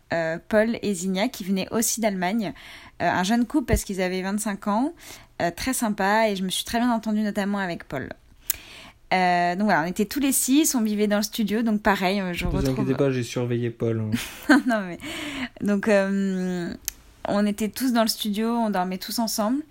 Paul 0.50 0.78
et 0.82 0.94
Zigna, 0.94 1.30
qui 1.30 1.44
venaient 1.44 1.68
aussi 1.72 2.02
d'Allemagne. 2.02 2.54
Euh, 3.02 3.10
un 3.10 3.24
jeune 3.24 3.46
couple 3.46 3.68
parce 3.68 3.84
qu'ils 3.84 4.02
avaient 4.02 4.22
25 4.22 4.68
ans, 4.68 4.94
euh, 5.42 5.52
très 5.56 5.74
sympa 5.74 6.30
et 6.30 6.36
je 6.36 6.44
me 6.44 6.50
suis 6.50 6.64
très 6.64 6.80
bien 6.80 6.92
entendue 6.92 7.22
notamment 7.22 7.60
avec 7.60 7.84
Paul. 7.88 8.10
Euh, 9.14 9.56
donc 9.56 9.66
voilà, 9.66 9.84
on 9.84 9.86
était 9.86 10.06
tous 10.06 10.20
les 10.20 10.32
six, 10.32 10.76
on 10.76 10.82
vivait 10.82 11.08
dans 11.08 11.18
le 11.18 11.24
studio, 11.24 11.62
donc 11.62 11.82
pareil, 11.82 12.22
je 12.34 12.46
ne 12.46 12.52
retrouve... 12.52 12.74
vous 12.74 12.82
inquiétez 12.82 12.96
pas, 12.96 13.10
j'ai 13.10 13.24
surveillé 13.24 13.70
Paul. 13.70 14.02
Hein. 14.50 14.62
non 14.68 14.82
mais... 14.82 15.00
Donc 15.62 15.90
on 17.30 17.46
était 17.46 17.70
tous 17.70 17.94
dans 17.94 18.02
le 18.02 18.10
studio, 18.10 18.50
on 18.50 18.70
dormait 18.70 18.98
tous 18.98 19.20
ensemble, 19.20 19.64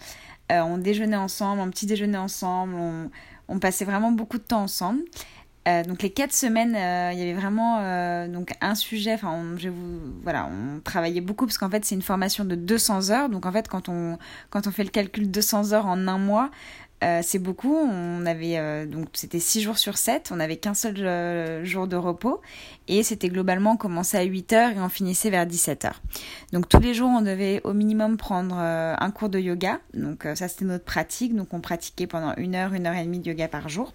on 0.50 0.78
déjeunait 0.78 1.16
ensemble, 1.16 1.60
un 1.60 1.68
petit 1.68 1.86
déjeuner 1.86 2.18
ensemble, 2.18 2.74
on, 2.74 3.10
on 3.48 3.58
passait 3.58 3.84
vraiment 3.84 4.10
beaucoup 4.10 4.38
de 4.38 4.42
temps 4.42 4.62
ensemble. 4.62 5.02
Euh, 5.66 5.82
donc 5.82 6.02
les 6.02 6.10
quatre 6.10 6.32
semaines, 6.32 6.76
euh, 6.76 7.10
il 7.12 7.18
y 7.18 7.22
avait 7.22 7.34
vraiment 7.34 7.78
euh, 7.80 8.28
donc 8.28 8.52
un 8.60 8.76
sujet. 8.76 9.14
Enfin, 9.14 9.32
on, 9.32 9.56
je 9.56 9.68
vous, 9.68 9.98
voilà, 10.22 10.48
on 10.48 10.80
travaillait 10.80 11.20
beaucoup 11.20 11.44
parce 11.44 11.58
qu'en 11.58 11.68
fait 11.68 11.84
c'est 11.84 11.96
une 11.96 12.02
formation 12.02 12.44
de 12.44 12.54
200 12.54 13.10
heures. 13.10 13.28
Donc 13.28 13.46
en 13.46 13.52
fait 13.52 13.66
quand 13.68 13.88
on 13.88 14.16
quand 14.50 14.68
on 14.68 14.70
fait 14.70 14.84
le 14.84 14.90
calcul 14.90 15.28
200 15.30 15.72
heures 15.72 15.86
en 15.86 16.06
un 16.06 16.18
mois, 16.18 16.50
c'est 17.22 17.38
beaucoup. 17.38 17.74
On 17.74 18.26
avait 18.26 18.86
donc 18.86 19.08
c'était 19.12 19.38
6 19.38 19.62
jours 19.62 19.78
sur 19.78 19.96
7. 19.98 20.30
On 20.32 20.36
n'avait 20.36 20.56
qu'un 20.56 20.74
seul 20.74 21.64
jour 21.64 21.86
de 21.86 21.96
repos 21.96 22.40
et 22.88 23.02
c'était 23.02 23.28
globalement 23.28 23.72
on 23.72 23.76
commençait 23.76 24.18
à 24.18 24.22
8 24.22 24.52
heures 24.52 24.70
et 24.70 24.80
on 24.80 24.88
finissait 24.88 25.30
vers 25.30 25.46
17 25.46 25.84
heures. 25.84 26.02
Donc 26.52 26.68
tous 26.68 26.80
les 26.80 26.94
jours 26.94 27.10
on 27.10 27.22
devait 27.22 27.60
au 27.64 27.72
minimum 27.72 28.16
prendre 28.16 28.56
un 28.56 29.10
cours 29.10 29.28
de 29.28 29.38
yoga. 29.38 29.80
Donc 29.94 30.26
ça 30.34 30.48
c'était 30.48 30.64
notre 30.64 30.84
pratique. 30.84 31.34
Donc 31.34 31.52
on 31.52 31.60
pratiquait 31.60 32.06
pendant 32.06 32.34
une 32.36 32.54
heure, 32.54 32.73
une 32.73 32.86
heure 32.86 32.97
et 32.97 33.04
demie 33.04 33.21
de 33.21 33.28
yoga 33.28 33.49
par 33.49 33.68
jour 33.68 33.92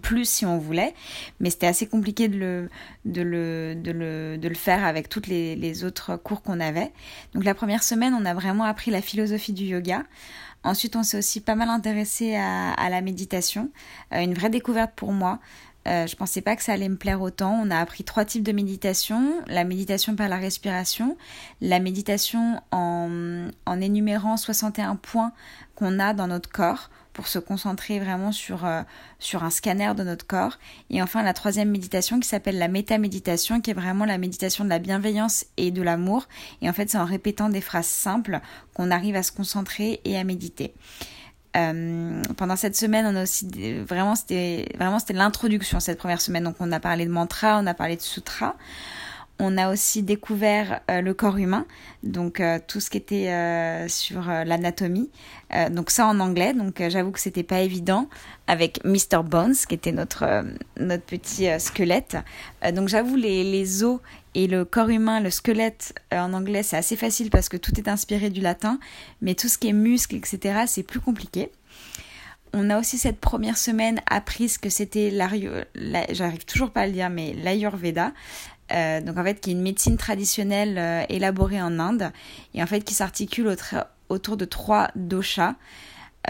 plus 0.00 0.28
si 0.28 0.46
on 0.46 0.58
voulait, 0.58 0.94
mais 1.40 1.50
c'était 1.50 1.66
assez 1.66 1.86
compliqué 1.86 2.28
de 2.28 2.38
le, 2.38 2.70
de 3.04 3.22
le, 3.22 3.74
de 3.74 3.90
le, 3.90 4.38
de 4.38 4.48
le 4.48 4.54
faire 4.54 4.84
avec 4.84 5.08
toutes 5.08 5.26
les 5.26 5.84
autres 5.84 6.16
cours 6.16 6.42
qu'on 6.42 6.60
avait. 6.60 6.92
Donc 7.34 7.44
la 7.44 7.54
première 7.54 7.82
semaine, 7.82 8.14
on 8.18 8.24
a 8.24 8.34
vraiment 8.34 8.64
appris 8.64 8.90
la 8.90 9.02
philosophie 9.02 9.52
du 9.52 9.64
yoga. 9.64 10.04
Ensuite, 10.64 10.96
on 10.96 11.02
s'est 11.02 11.18
aussi 11.18 11.40
pas 11.40 11.54
mal 11.54 11.68
intéressé 11.68 12.36
à, 12.36 12.88
la 12.88 13.00
méditation, 13.00 13.70
euh, 14.12 14.20
une 14.20 14.34
vraie 14.34 14.50
découverte 14.50 14.92
pour 14.94 15.12
moi. 15.12 15.40
Euh, 15.88 16.06
je 16.06 16.14
pensais 16.16 16.40
pas 16.40 16.56
que 16.56 16.62
ça 16.62 16.72
allait 16.72 16.88
me 16.88 16.96
plaire 16.96 17.20
autant. 17.20 17.52
On 17.62 17.70
a 17.70 17.78
appris 17.78 18.04
trois 18.04 18.24
types 18.24 18.42
de 18.42 18.52
méditation 18.52 19.40
la 19.46 19.64
méditation 19.64 20.14
par 20.14 20.28
la 20.28 20.36
respiration, 20.36 21.16
la 21.60 21.80
méditation 21.80 22.60
en, 22.70 23.48
en 23.66 23.80
énumérant 23.80 24.36
61 24.36 24.96
points 24.96 25.32
qu'on 25.74 25.98
a 25.98 26.14
dans 26.14 26.26
notre 26.26 26.50
corps 26.50 26.90
pour 27.12 27.28
se 27.28 27.38
concentrer 27.38 27.98
vraiment 27.98 28.32
sur, 28.32 28.64
euh, 28.64 28.82
sur 29.18 29.44
un 29.44 29.50
scanner 29.50 29.92
de 29.94 30.02
notre 30.02 30.26
corps. 30.26 30.58
Et 30.90 31.02
enfin, 31.02 31.22
la 31.22 31.34
troisième 31.34 31.70
méditation 31.70 32.20
qui 32.20 32.28
s'appelle 32.28 32.58
la 32.58 32.68
métaméditation, 32.68 33.60
qui 33.60 33.70
est 33.70 33.74
vraiment 33.74 34.04
la 34.04 34.18
méditation 34.18 34.64
de 34.64 34.70
la 34.70 34.78
bienveillance 34.78 35.44
et 35.56 35.70
de 35.70 35.82
l'amour. 35.82 36.26
Et 36.62 36.70
en 36.70 36.72
fait, 36.72 36.90
c'est 36.90 36.98
en 36.98 37.04
répétant 37.04 37.48
des 37.48 37.60
phrases 37.60 37.86
simples 37.86 38.40
qu'on 38.74 38.90
arrive 38.90 39.16
à 39.16 39.22
se 39.22 39.32
concentrer 39.32 40.00
et 40.04 40.16
à 40.16 40.24
méditer. 40.24 40.74
Euh, 41.56 42.22
pendant 42.36 42.56
cette 42.56 42.76
semaine, 42.76 43.06
on 43.06 43.16
a 43.16 43.22
aussi 43.24 43.46
vraiment 43.86 44.14
c'était 44.14 44.68
vraiment 44.78 44.98
c'était 44.98 45.12
l'introduction 45.12 45.80
cette 45.80 45.98
première 45.98 46.20
semaine. 46.20 46.44
Donc 46.44 46.56
on 46.60 46.72
a 46.72 46.80
parlé 46.80 47.04
de 47.04 47.10
mantra, 47.10 47.58
on 47.58 47.66
a 47.66 47.74
parlé 47.74 47.96
de 47.96 48.02
sutra. 48.02 48.56
On 49.38 49.58
a 49.58 49.72
aussi 49.72 50.02
découvert 50.02 50.80
euh, 50.90 51.00
le 51.00 51.14
corps 51.14 51.36
humain, 51.36 51.66
donc 52.04 52.38
euh, 52.38 52.60
tout 52.64 52.78
ce 52.78 52.90
qui 52.90 52.98
était 52.98 53.88
sur 53.88 54.22
l'anatomie. 54.22 55.10
donc 55.70 55.90
ça 55.90 56.06
en 56.06 56.20
anglais, 56.20 56.54
donc 56.54 56.82
j'avoue 56.88 57.10
que 57.10 57.18
c'était 57.18 57.42
pas 57.42 57.60
évident 57.60 58.08
avec 58.46 58.84
Mr 58.84 59.22
Bones 59.24 59.54
qui 59.68 59.74
était 59.74 59.90
notre 59.90 60.44
notre 60.78 61.04
petit 61.04 61.48
squelette. 61.58 62.16
donc 62.72 62.88
j'avoue 62.88 63.16
les 63.16 63.82
os 63.82 64.00
et 64.34 64.46
le 64.46 64.64
corps 64.64 64.88
humain, 64.88 65.20
le 65.20 65.30
squelette 65.30 65.94
en 66.10 66.32
anglais, 66.32 66.62
c'est 66.62 66.76
assez 66.76 66.96
facile 66.96 67.30
parce 67.30 67.48
que 67.48 67.56
tout 67.56 67.78
est 67.78 67.88
inspiré 67.88 68.30
du 68.30 68.40
latin, 68.40 68.78
mais 69.20 69.34
tout 69.34 69.48
ce 69.48 69.58
qui 69.58 69.68
est 69.68 69.72
muscles, 69.72 70.16
etc., 70.16 70.64
c'est 70.66 70.82
plus 70.82 71.00
compliqué. 71.00 71.50
On 72.54 72.68
a 72.70 72.78
aussi 72.78 72.98
cette 72.98 73.18
première 73.18 73.56
semaine 73.56 74.00
appris 74.06 74.48
ce 74.48 74.58
que 74.58 74.68
c'était 74.68 75.10
j'arrive 75.10 76.44
toujours 76.44 76.70
pas 76.70 76.82
à 76.82 76.86
le 76.86 76.92
dire, 76.92 77.08
mais 77.08 77.32
l'Ayurveda. 77.32 78.12
Euh, 78.72 79.00
donc 79.00 79.18
en 79.18 79.24
fait 79.24 79.40
qui 79.40 79.50
est 79.50 79.52
une 79.52 79.60
médecine 79.60 79.96
traditionnelle 79.98 80.78
euh, 80.78 81.04
élaborée 81.10 81.60
en 81.60 81.78
Inde 81.78 82.10
et 82.54 82.62
en 82.62 82.66
fait 82.66 82.80
qui 82.80 82.94
s'articule 82.94 83.54
autour 84.08 84.36
de 84.36 84.44
trois 84.44 84.90
doshas. 84.96 85.54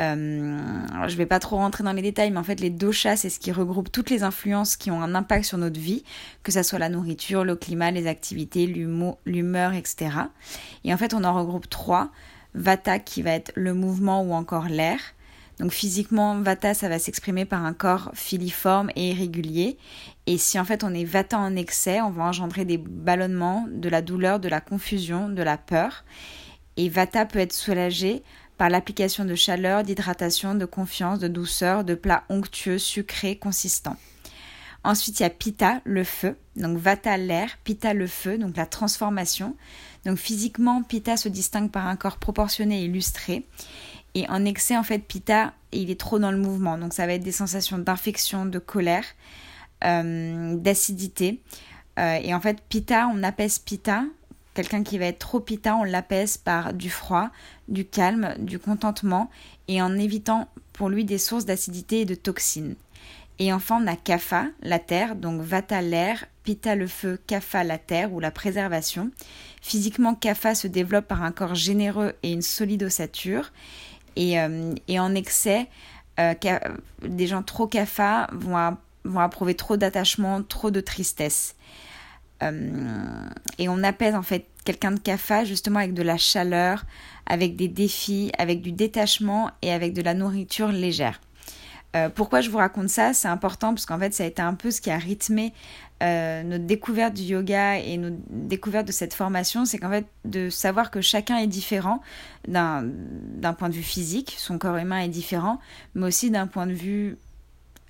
Euh, 0.00 0.58
alors 0.90 1.08
je 1.08 1.16
vais 1.16 1.26
pas 1.26 1.38
trop 1.38 1.56
rentrer 1.56 1.84
dans 1.84 1.92
les 1.92 2.02
détails, 2.02 2.30
mais 2.30 2.38
en 2.38 2.44
fait 2.44 2.60
les 2.60 2.70
doshas 2.70 3.16
c'est 3.16 3.28
ce 3.28 3.38
qui 3.38 3.52
regroupe 3.52 3.92
toutes 3.92 4.08
les 4.08 4.22
influences 4.22 4.76
qui 4.76 4.90
ont 4.90 5.02
un 5.02 5.14
impact 5.14 5.44
sur 5.44 5.58
notre 5.58 5.78
vie, 5.78 6.02
que 6.42 6.50
ça 6.50 6.62
soit 6.62 6.78
la 6.78 6.88
nourriture, 6.88 7.44
le 7.44 7.56
climat, 7.56 7.90
les 7.90 8.06
activités, 8.06 8.66
l'humeur, 8.66 9.74
etc. 9.74 10.10
Et 10.84 10.94
en 10.94 10.96
fait 10.96 11.12
on 11.12 11.24
en 11.24 11.34
regroupe 11.34 11.68
trois. 11.68 12.10
Vata 12.54 12.98
qui 12.98 13.22
va 13.22 13.30
être 13.30 13.52
le 13.54 13.72
mouvement 13.72 14.22
ou 14.22 14.32
encore 14.34 14.68
l'air. 14.68 14.98
Donc 15.58 15.72
physiquement, 15.72 16.40
Vata, 16.40 16.74
ça 16.74 16.88
va 16.88 16.98
s'exprimer 16.98 17.44
par 17.44 17.64
un 17.64 17.72
corps 17.72 18.10
filiforme 18.14 18.90
et 18.96 19.10
irrégulier. 19.10 19.78
Et 20.26 20.38
si 20.38 20.58
en 20.58 20.64
fait 20.64 20.84
on 20.84 20.92
est 20.92 21.04
Vata 21.04 21.38
en 21.38 21.56
excès, 21.56 22.00
on 22.00 22.10
va 22.10 22.24
engendrer 22.24 22.64
des 22.64 22.78
ballonnements, 22.78 23.66
de 23.70 23.88
la 23.88 24.02
douleur, 24.02 24.40
de 24.40 24.48
la 24.48 24.60
confusion, 24.60 25.28
de 25.28 25.42
la 25.42 25.56
peur. 25.56 26.04
Et 26.76 26.88
Vata 26.88 27.26
peut 27.26 27.38
être 27.38 27.52
soulagé 27.52 28.22
par 28.58 28.70
l'application 28.70 29.24
de 29.24 29.34
chaleur, 29.34 29.82
d'hydratation, 29.82 30.54
de 30.54 30.64
confiance, 30.64 31.18
de 31.18 31.28
douceur, 31.28 31.84
de 31.84 31.94
plats 31.94 32.24
onctueux, 32.28 32.78
sucrés, 32.78 33.36
consistants. 33.36 33.96
Ensuite, 34.84 35.20
il 35.20 35.22
y 35.22 35.26
a 35.26 35.30
Pitta, 35.30 35.80
le 35.84 36.04
feu. 36.04 36.36
Donc 36.56 36.76
Vata, 36.78 37.16
l'air, 37.16 37.58
Pitta, 37.64 37.94
le 37.94 38.06
feu, 38.06 38.36
donc 38.38 38.56
la 38.56 38.66
transformation. 38.66 39.56
Donc 40.04 40.18
physiquement, 40.18 40.82
Pitta 40.82 41.16
se 41.16 41.28
distingue 41.28 41.70
par 41.70 41.86
un 41.86 41.96
corps 41.96 42.18
proportionné 42.18 42.82
et 42.82 42.84
illustré. 42.84 43.46
Et 44.14 44.28
en 44.28 44.44
excès, 44.44 44.76
en 44.76 44.82
fait, 44.82 44.98
Pitta, 44.98 45.54
il 45.70 45.90
est 45.90 45.98
trop 45.98 46.18
dans 46.18 46.32
le 46.32 46.38
mouvement. 46.38 46.78
Donc 46.78 46.92
ça 46.92 47.06
va 47.06 47.14
être 47.14 47.22
des 47.22 47.32
sensations 47.32 47.78
d'infection, 47.78 48.44
de 48.44 48.58
colère, 48.58 49.04
euh, 49.84 50.56
d'acidité. 50.56 51.40
Euh, 51.98 52.18
et 52.22 52.34
en 52.34 52.40
fait, 52.40 52.60
Pitta, 52.68 53.08
on 53.14 53.22
apaise 53.22 53.58
Pitta. 53.58 54.04
Quelqu'un 54.54 54.82
qui 54.82 54.98
va 54.98 55.06
être 55.06 55.18
trop 55.18 55.40
Pitta, 55.40 55.76
on 55.76 55.84
l'apaise 55.84 56.36
par 56.36 56.74
du 56.74 56.90
froid, 56.90 57.30
du 57.68 57.86
calme, 57.86 58.34
du 58.38 58.58
contentement 58.58 59.30
et 59.68 59.80
en 59.80 59.96
évitant 59.98 60.48
pour 60.72 60.88
lui 60.88 61.04
des 61.04 61.18
sources 61.18 61.46
d'acidité 61.46 62.00
et 62.00 62.04
de 62.04 62.14
toxines. 62.14 62.74
Et 63.38 63.52
enfin, 63.52 63.82
on 63.82 63.86
a 63.86 63.96
Kapha, 63.96 64.46
la 64.62 64.78
terre, 64.78 65.16
donc 65.16 65.40
Vata 65.40 65.80
l'air, 65.80 66.26
Pitta 66.44 66.74
le 66.74 66.86
feu, 66.86 67.18
Kapha 67.26 67.64
la 67.64 67.78
terre 67.78 68.12
ou 68.12 68.20
la 68.20 68.30
préservation. 68.30 69.10
Physiquement, 69.62 70.14
Kapha 70.14 70.54
se 70.54 70.68
développe 70.68 71.08
par 71.08 71.22
un 71.22 71.32
corps 71.32 71.54
généreux 71.54 72.12
et 72.22 72.32
une 72.32 72.42
solide 72.42 72.82
ossature. 72.82 73.50
Euh, 74.18 74.74
et, 74.86 75.00
en 75.00 75.14
excès, 75.14 75.68
euh, 76.20 76.34
des 77.02 77.26
gens 77.26 77.42
trop 77.42 77.70
vont, 78.32 78.76
vont 79.04 79.20
approuver 79.20 79.54
trop 79.54 79.76
d'attachement, 79.76 80.42
trop 80.42 80.70
de 80.70 80.80
tristesse. 80.80 81.56
Et 83.58 83.68
on 83.68 83.82
apaise 83.82 84.14
en 84.14 84.22
fait 84.22 84.46
quelqu'un 84.64 84.92
de 84.92 84.98
CAFA 84.98 85.44
justement 85.44 85.78
avec 85.78 85.94
de 85.94 86.02
la 86.02 86.16
chaleur, 86.16 86.84
avec 87.26 87.56
des 87.56 87.68
défis, 87.68 88.32
avec 88.38 88.62
du 88.62 88.72
détachement 88.72 89.50
et 89.62 89.72
avec 89.72 89.92
de 89.92 90.02
la 90.02 90.14
nourriture 90.14 90.68
légère. 90.68 91.20
Euh, 91.94 92.08
pourquoi 92.08 92.40
je 92.40 92.48
vous 92.48 92.58
raconte 92.58 92.88
ça? 92.88 93.12
C'est 93.12 93.28
important 93.28 93.74
parce 93.74 93.84
qu'en 93.84 93.98
fait, 93.98 94.14
ça 94.14 94.24
a 94.24 94.26
été 94.26 94.40
un 94.40 94.54
peu 94.54 94.70
ce 94.70 94.80
qui 94.80 94.90
a 94.90 94.96
rythmé 94.96 95.52
euh, 96.02 96.42
notre 96.42 96.64
découverte 96.64 97.14
du 97.14 97.22
yoga 97.22 97.78
et 97.78 97.98
notre 97.98 98.16
découverte 98.30 98.86
de 98.86 98.92
cette 98.92 99.12
formation. 99.12 99.66
C'est 99.66 99.78
qu'en 99.78 99.90
fait, 99.90 100.06
de 100.24 100.48
savoir 100.48 100.90
que 100.90 101.02
chacun 101.02 101.36
est 101.36 101.46
différent 101.46 102.00
d'un 102.48 102.82
point 103.58 103.68
de 103.68 103.74
vue 103.74 103.82
physique, 103.82 104.34
son 104.38 104.58
corps 104.58 104.78
humain 104.78 105.00
est 105.00 105.08
différent, 105.08 105.60
mais 105.94 106.06
aussi 106.06 106.30
d'un 106.30 106.46
point 106.46 106.66
de 106.66 106.72
vue 106.72 107.18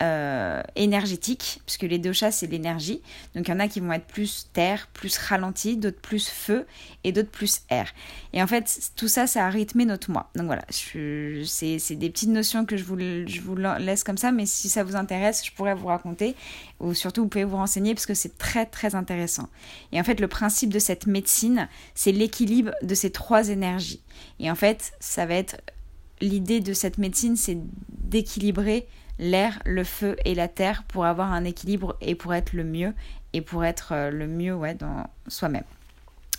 euh, 0.01 0.63
énergétique, 0.75 1.61
puisque 1.65 1.83
les 1.83 1.99
deux 1.99 2.13
chats, 2.13 2.33
c'est 2.33 2.47
l'énergie. 2.47 3.03
Donc 3.35 3.47
il 3.47 3.51
y 3.51 3.55
en 3.55 3.61
a 3.61 3.69
qui 3.69 3.79
vont 3.79 3.93
être 3.93 4.07
plus 4.07 4.49
terre, 4.53 4.89
plus 4.93 5.17
ralenti, 5.17 5.77
d'autres 5.77 6.01
plus 6.01 6.29
feu 6.29 6.67
et 7.05 7.13
d'autres 7.13 7.31
plus 7.31 7.61
air. 7.69 7.93
Et 8.33 8.43
en 8.43 8.47
fait, 8.47 8.91
tout 8.97 9.07
ça, 9.07 9.27
ça 9.27 9.47
a 9.47 9.51
rythmé 9.51 9.85
notre 9.85 10.11
moi. 10.11 10.31
Donc 10.35 10.47
voilà, 10.47 10.65
c'est 10.71 11.97
des 11.97 12.11
petites 12.11 12.31
notions 12.31 12.65
que 12.65 12.77
je 12.77 12.85
vous, 12.85 12.99
je 12.99 13.41
vous 13.41 13.57
laisse 13.57 14.03
comme 14.03 14.17
ça, 14.17 14.33
mais 14.33 14.47
si 14.47 14.69
ça 14.69 14.83
vous 14.83 14.97
intéresse, 14.97 15.45
je 15.45 15.53
pourrais 15.53 15.75
vous 15.75 15.87
raconter, 15.87 16.35
ou 16.81 16.95
surtout 16.95 17.23
vous 17.23 17.29
pouvez 17.29 17.45
vous 17.45 17.57
renseigner, 17.57 17.95
parce 17.95 18.07
que 18.07 18.15
c'est 18.15 18.39
très 18.39 18.67
très 18.67 18.95
intéressant. 18.95 19.49
Et 19.93 20.01
en 20.01 20.05
fait, 20.05 20.19
le 20.21 20.27
principe 20.27 20.73
de 20.73 20.79
cette 20.79 21.07
médecine, 21.07 21.69
c'est 21.95 22.13
l'équilibre 22.13 22.73
de 22.83 22.95
ces 22.95 23.11
trois 23.11 23.51
énergies. 23.51 24.01
Et 24.41 24.51
en 24.51 24.57
fait, 24.57 24.95
ça 24.99 25.27
va 25.27 25.35
être 25.35 25.61
l'idée 26.21 26.61
de 26.61 26.73
cette 26.73 26.99
médecine, 26.99 27.37
c'est 27.37 27.59
d'équilibrer 28.13 28.87
l'air, 29.19 29.61
le 29.65 29.83
feu 29.83 30.17
et 30.25 30.35
la 30.35 30.49
terre 30.49 30.85
pour 30.85 31.07
avoir 31.07 31.33
un 31.33 31.45
équilibre 31.45 31.97
et 32.01 32.15
pour 32.15 32.35
être 32.35 32.53
le 32.53 32.63
mieux 32.63 32.93
et 33.33 33.41
pour 33.41 33.65
être 33.65 33.93
euh, 33.93 34.11
le 34.11 34.27
mieux 34.27 34.55
ouais, 34.55 34.75
dans 34.75 35.07
soi-même. 35.27 35.65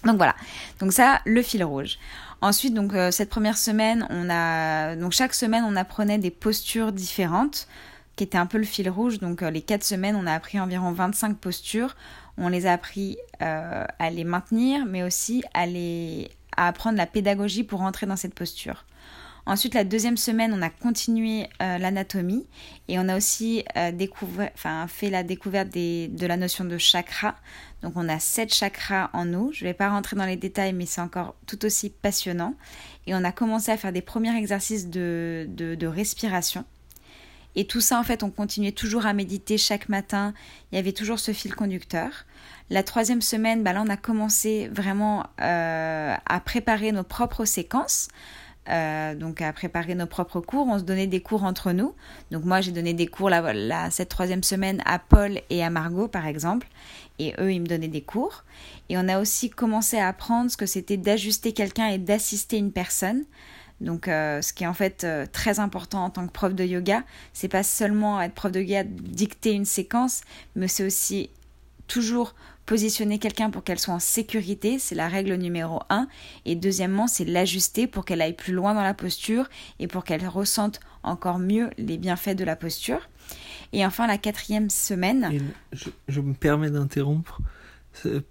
Donc 0.06 0.18
voilà, 0.18 0.36
donc 0.80 0.92
ça, 0.92 1.22
le 1.26 1.42
fil 1.42 1.64
rouge. 1.64 1.98
Ensuite, 2.42 2.74
donc 2.74 2.94
euh, 2.94 3.10
cette 3.10 3.30
première 3.30 3.58
semaine, 3.58 4.06
on 4.10 4.30
a 4.30 4.96
donc 4.96 5.14
chaque 5.14 5.34
semaine 5.34 5.64
on 5.66 5.76
apprenait 5.76 6.18
des 6.18 6.32
postures 6.32 6.92
différentes, 6.92 7.68
qui 8.16 8.26
étaient 8.26 8.38
un 8.38 8.46
peu 8.46 8.58
le 8.58 8.66
fil 8.66 8.90
rouge. 8.90 9.20
Donc 9.20 9.42
euh, 9.42 9.50
les 9.50 9.62
quatre 9.62 9.84
semaines, 9.84 10.16
on 10.16 10.28
a 10.28 10.34
appris 10.34 10.60
environ 10.60 10.92
25 10.92 11.38
postures. 11.38 11.96
On 12.38 12.50
les 12.50 12.66
a 12.66 12.74
appris 12.74 13.18
à 13.40 14.10
les 14.10 14.24
maintenir, 14.24 14.86
mais 14.88 15.04
aussi 15.04 15.44
à 15.54 15.68
les 15.68 16.32
à 16.58 16.68
apprendre 16.68 16.98
la 16.98 17.06
pédagogie 17.06 17.64
pour 17.64 17.80
rentrer 17.80 18.08
dans 18.08 18.16
cette 18.16 18.34
posture. 18.34 18.86
Ensuite, 19.46 19.74
la 19.74 19.84
deuxième 19.84 20.16
semaine, 20.16 20.54
on 20.58 20.62
a 20.62 20.70
continué 20.70 21.50
euh, 21.62 21.78
l'anatomie 21.78 22.46
et 22.88 22.98
on 22.98 23.10
a 23.10 23.18
aussi 23.18 23.66
euh, 23.76 23.92
fait 24.88 25.10
la 25.10 25.24
découverte 25.24 25.70
de 25.70 26.26
la 26.26 26.38
notion 26.38 26.64
de 26.64 26.78
chakra. 26.78 27.36
Donc, 27.82 27.94
on 27.98 28.08
a 28.08 28.20
sept 28.20 28.54
chakras 28.54 29.10
en 29.12 29.26
nous. 29.26 29.52
Je 29.52 29.66
ne 29.66 29.70
vais 29.70 29.74
pas 29.74 29.90
rentrer 29.90 30.16
dans 30.16 30.26
les 30.26 30.38
détails, 30.38 30.72
mais 30.72 30.86
c'est 30.86 31.02
encore 31.02 31.36
tout 31.46 31.66
aussi 31.66 31.90
passionnant. 31.90 32.56
Et 33.06 33.14
on 33.14 33.24
a 33.26 33.34
commencé 33.34 33.70
à 33.70 33.76
faire 33.76 33.92
des 33.92 34.02
premiers 34.02 34.34
exercices 34.38 34.88
de, 34.88 35.46
de, 35.50 35.88
respiration. 35.88 36.64
Et 37.56 37.66
tout 37.66 37.82
ça, 37.82 38.00
en 38.00 38.04
fait, 38.04 38.24
on 38.24 38.32
continuait 38.32 38.72
toujours 38.72 39.06
à 39.06 39.12
méditer 39.12 39.58
chaque 39.58 39.90
matin. 39.90 40.34
Il 40.72 40.76
y 40.76 40.78
avait 40.80 40.94
toujours 40.94 41.20
ce 41.20 41.34
fil 41.34 41.54
conducteur. 41.54 42.26
La 42.70 42.82
troisième 42.82 43.22
semaine, 43.22 43.62
bah 43.62 43.74
là, 43.74 43.84
on 43.86 43.90
a 43.90 43.98
commencé 43.98 44.70
vraiment 44.70 45.26
euh, 45.42 46.16
à 46.26 46.40
préparer 46.40 46.94
nos 46.94 47.04
propres 47.04 47.44
séquences. 47.44 48.08
Euh, 48.70 49.14
donc 49.14 49.42
à 49.42 49.52
préparer 49.52 49.94
nos 49.94 50.06
propres 50.06 50.40
cours. 50.40 50.68
On 50.68 50.80
se 50.80 50.84
donnait 50.84 51.08
des 51.08 51.22
cours 51.22 51.44
entre 51.44 51.74
nous. 51.74 51.94
Donc 52.32 52.46
moi 52.46 52.62
j'ai 52.62 52.72
donné 52.72 52.94
des 52.94 53.08
cours 53.08 53.30
la, 53.30 53.92
cette 53.92 54.10
troisième 54.10 54.44
semaine 54.44 54.82
à 54.86 55.00
Paul 55.00 55.42
et 55.50 55.64
à 55.64 55.70
Margot 55.70 56.08
par 56.08 56.28
exemple. 56.28 56.68
Et 57.20 57.34
eux 57.40 57.52
ils 57.52 57.60
me 57.60 57.68
donnaient 57.68 57.90
des 57.90 58.02
cours. 58.02 58.46
Et 58.90 58.98
on 58.98 59.08
a 59.10 59.20
aussi 59.20 59.50
commencé 59.50 59.98
à 59.98 60.08
apprendre 60.08 60.50
ce 60.50 60.56
que 60.56 60.66
c'était 60.66 60.98
d'ajuster 60.98 61.52
quelqu'un 61.52 61.88
et 61.88 61.98
d'assister 61.98 62.58
une 62.58 62.72
personne. 62.72 63.24
Donc, 63.82 64.08
euh, 64.08 64.42
ce 64.42 64.54
qui 64.54 64.64
est 64.64 64.68
en 64.68 64.74
fait 64.74 65.04
euh, 65.04 65.26
très 65.30 65.60
important 65.60 66.06
en 66.06 66.10
tant 66.10 66.26
que 66.26 66.32
prof 66.32 66.54
de 66.54 66.64
yoga, 66.64 67.04
c'est 67.34 67.50
pas 67.50 67.64
seulement 67.64 68.22
être 68.22 68.34
prof 68.34 68.52
de 68.52 68.62
yoga, 68.62 68.84
dicter 68.86 69.52
une 69.52 69.66
séquence, 69.66 70.22
mais 70.56 70.70
c'est 70.70 70.86
aussi 70.86 71.30
toujours 71.88 72.34
positionner 72.66 73.20
quelqu'un 73.20 73.50
pour 73.50 73.64
qu'elle 73.64 73.80
soit 73.80 73.94
en 73.94 74.00
sécurité, 74.00 74.80
c'est 74.80 74.96
la 74.96 75.08
règle 75.08 75.36
numéro 75.36 75.82
un. 75.90 76.08
Et 76.46 76.56
deuxièmement, 76.56 77.08
c'est 77.08 77.26
l'ajuster 77.26 77.88
pour 77.88 78.06
qu'elle 78.06 78.22
aille 78.22 78.34
plus 78.34 78.54
loin 78.54 78.74
dans 78.74 78.82
la 78.82 78.94
posture 78.94 79.50
et 79.80 79.88
pour 79.88 80.04
qu'elle 80.04 80.26
ressente 80.28 80.80
encore 81.04 81.40
mieux 81.40 81.70
les 81.78 81.98
bienfaits 81.98 82.36
de 82.36 82.44
la 82.44 82.56
posture. 82.56 83.10
Et 83.74 83.86
enfin, 83.86 84.08
la 84.08 84.18
quatrième 84.18 84.70
semaine. 84.70 85.52
je, 85.72 86.22
me 86.22 86.34
permets 86.34 86.70
d'interrompre 86.70 87.42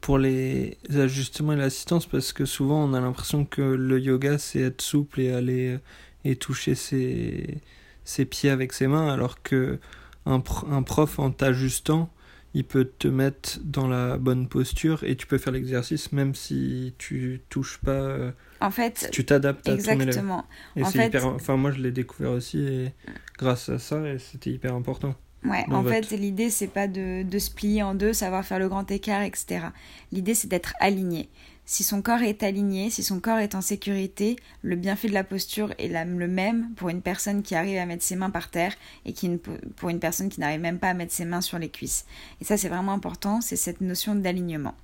pour 0.01 0.19
les 0.19 0.79
ajustements 0.93 1.53
et 1.53 1.57
l'assistance 1.57 2.07
parce 2.07 2.33
que 2.33 2.45
souvent 2.45 2.83
on 2.85 2.95
a 2.95 3.01
l'impression 3.01 3.45
que 3.45 3.63
le 3.63 4.01
yoga 4.01 4.37
c'est 4.37 4.59
être 4.59 4.83
souple 4.83 5.21
et 5.21 5.33
aller 5.33 5.79
et 6.25 6.35
toucher 6.35 6.75
ses, 6.75 7.61
ses 8.03 8.25
pieds 8.25 8.51
avec 8.51 8.73
ses 8.73 8.89
mains 8.89 9.09
alors 9.09 9.41
que 9.41 9.79
un, 10.27 10.43
un 10.69 10.83
prof 10.83 11.21
en 11.21 11.31
t'ajustant 11.31 12.11
il 12.55 12.65
peut 12.65 12.91
te 12.99 13.09
mettre 13.09 13.59
dans 13.65 13.89
la 13.89 14.19
bonne 14.19 14.49
posture 14.49 15.05
et 15.05 15.17
tu 15.17 15.27
peux 15.27 15.39
faire 15.39 15.53
l'exercice 15.53 16.13
même 16.13 16.35
si 16.35 16.95
tu 16.99 17.41
touches 17.49 17.79
pas. 17.79 17.91
Euh, 17.91 18.33
en 18.61 18.71
fait, 18.71 19.09
tu 19.13 19.25
t'adaptes 19.25 19.69
à 19.69 19.77
ton 19.77 20.01
élève. 20.01 20.25
Et 20.77 20.85
c'est 20.85 21.07
hyper. 21.07 21.27
Enfin, 21.27 21.57
moi, 21.57 21.71
je 21.71 21.81
l'ai 21.81 21.93
découvert 21.93 22.33
aussi 22.33 22.61
et 22.61 22.93
grâce 23.39 23.69
à 23.69 23.79
ça, 23.79 24.07
et 24.09 24.19
c'était 24.19 24.51
hyper 24.51 24.75
important. 24.75 25.15
Ouais, 25.45 25.65
en 25.71 25.83
fait, 25.83 26.11
l'idée, 26.11 26.51
c'est 26.51 26.69
pas 26.69 26.87
de, 26.87 27.25
de 27.25 27.39
se 27.39 27.51
plier 27.51 27.83
en 27.83 27.95
deux, 27.95 28.13
savoir 28.13 28.45
faire 28.45 28.61
le 28.61 28.69
grand 28.69 28.89
écart, 28.91 29.23
etc. 29.23 29.67
L'idée, 30.13 30.35
c'est 30.35 30.47
d'être 30.47 30.75
aligné. 30.79 31.29
Si 31.65 31.85
son 31.85 32.03
corps 32.03 32.23
est 32.23 32.43
aligné, 32.43 32.91
si 32.91 33.03
son 33.03 33.21
corps 33.21 33.39
est 33.39 33.55
en 33.55 33.61
sécurité, 33.61 34.37
le 34.63 34.77
bienfait 34.77 35.09
de 35.09 35.15
la 35.15 35.25
posture 35.25 35.73
est 35.79 35.89
le 35.89 36.29
même 36.29 36.71
pour 36.75 36.89
une 36.89 37.03
personne 37.03 37.43
qui 37.43 37.55
arrive 37.55 37.79
à 37.79 37.87
mettre 37.87 38.03
ses 38.03 38.17
mains 38.17 38.31
par 38.31 38.51
terre 38.51 38.75
et 39.07 39.13
qui, 39.13 39.31
pour 39.77 39.89
une 39.89 40.01
personne 40.01 40.29
qui 40.29 40.41
n'arrive 40.41 40.61
même 40.61 40.79
pas 40.79 40.91
à 40.91 40.95
mettre 40.95 41.13
ses 41.13 41.25
mains 41.25 41.41
sur 41.41 41.59
les 41.59 41.69
cuisses. 41.69 42.05
Et 42.41 42.45
ça, 42.45 42.57
c'est 42.57 42.69
vraiment 42.69 42.93
important, 42.93 43.41
c'est 43.41 43.57
cette 43.57 43.81
notion 43.81 44.15
d'alignement. 44.15 44.75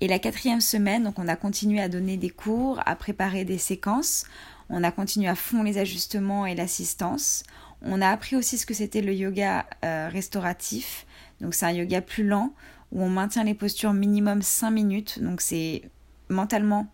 Et 0.00 0.08
la 0.08 0.18
quatrième 0.18 0.60
semaine, 0.60 1.04
donc 1.04 1.18
on 1.18 1.28
a 1.28 1.36
continué 1.36 1.80
à 1.80 1.88
donner 1.88 2.16
des 2.16 2.30
cours, 2.30 2.80
à 2.86 2.96
préparer 2.96 3.44
des 3.44 3.58
séquences, 3.58 4.24
on 4.70 4.82
a 4.82 4.90
continué 4.90 5.28
à 5.28 5.34
fond 5.34 5.62
les 5.62 5.78
ajustements 5.78 6.46
et 6.46 6.54
l'assistance. 6.54 7.44
On 7.82 8.00
a 8.00 8.08
appris 8.08 8.36
aussi 8.36 8.56
ce 8.56 8.66
que 8.66 8.74
c'était 8.74 9.02
le 9.02 9.12
yoga 9.12 9.66
euh, 9.84 10.08
restauratif. 10.10 11.03
Donc 11.40 11.54
c'est 11.54 11.66
un 11.66 11.72
yoga 11.72 12.00
plus 12.00 12.24
lent 12.24 12.54
où 12.92 13.02
on 13.02 13.10
maintient 13.10 13.44
les 13.44 13.54
postures 13.54 13.92
minimum 13.92 14.42
5 14.42 14.70
minutes. 14.70 15.22
Donc 15.22 15.40
c'est 15.40 15.82
mentalement 16.28 16.86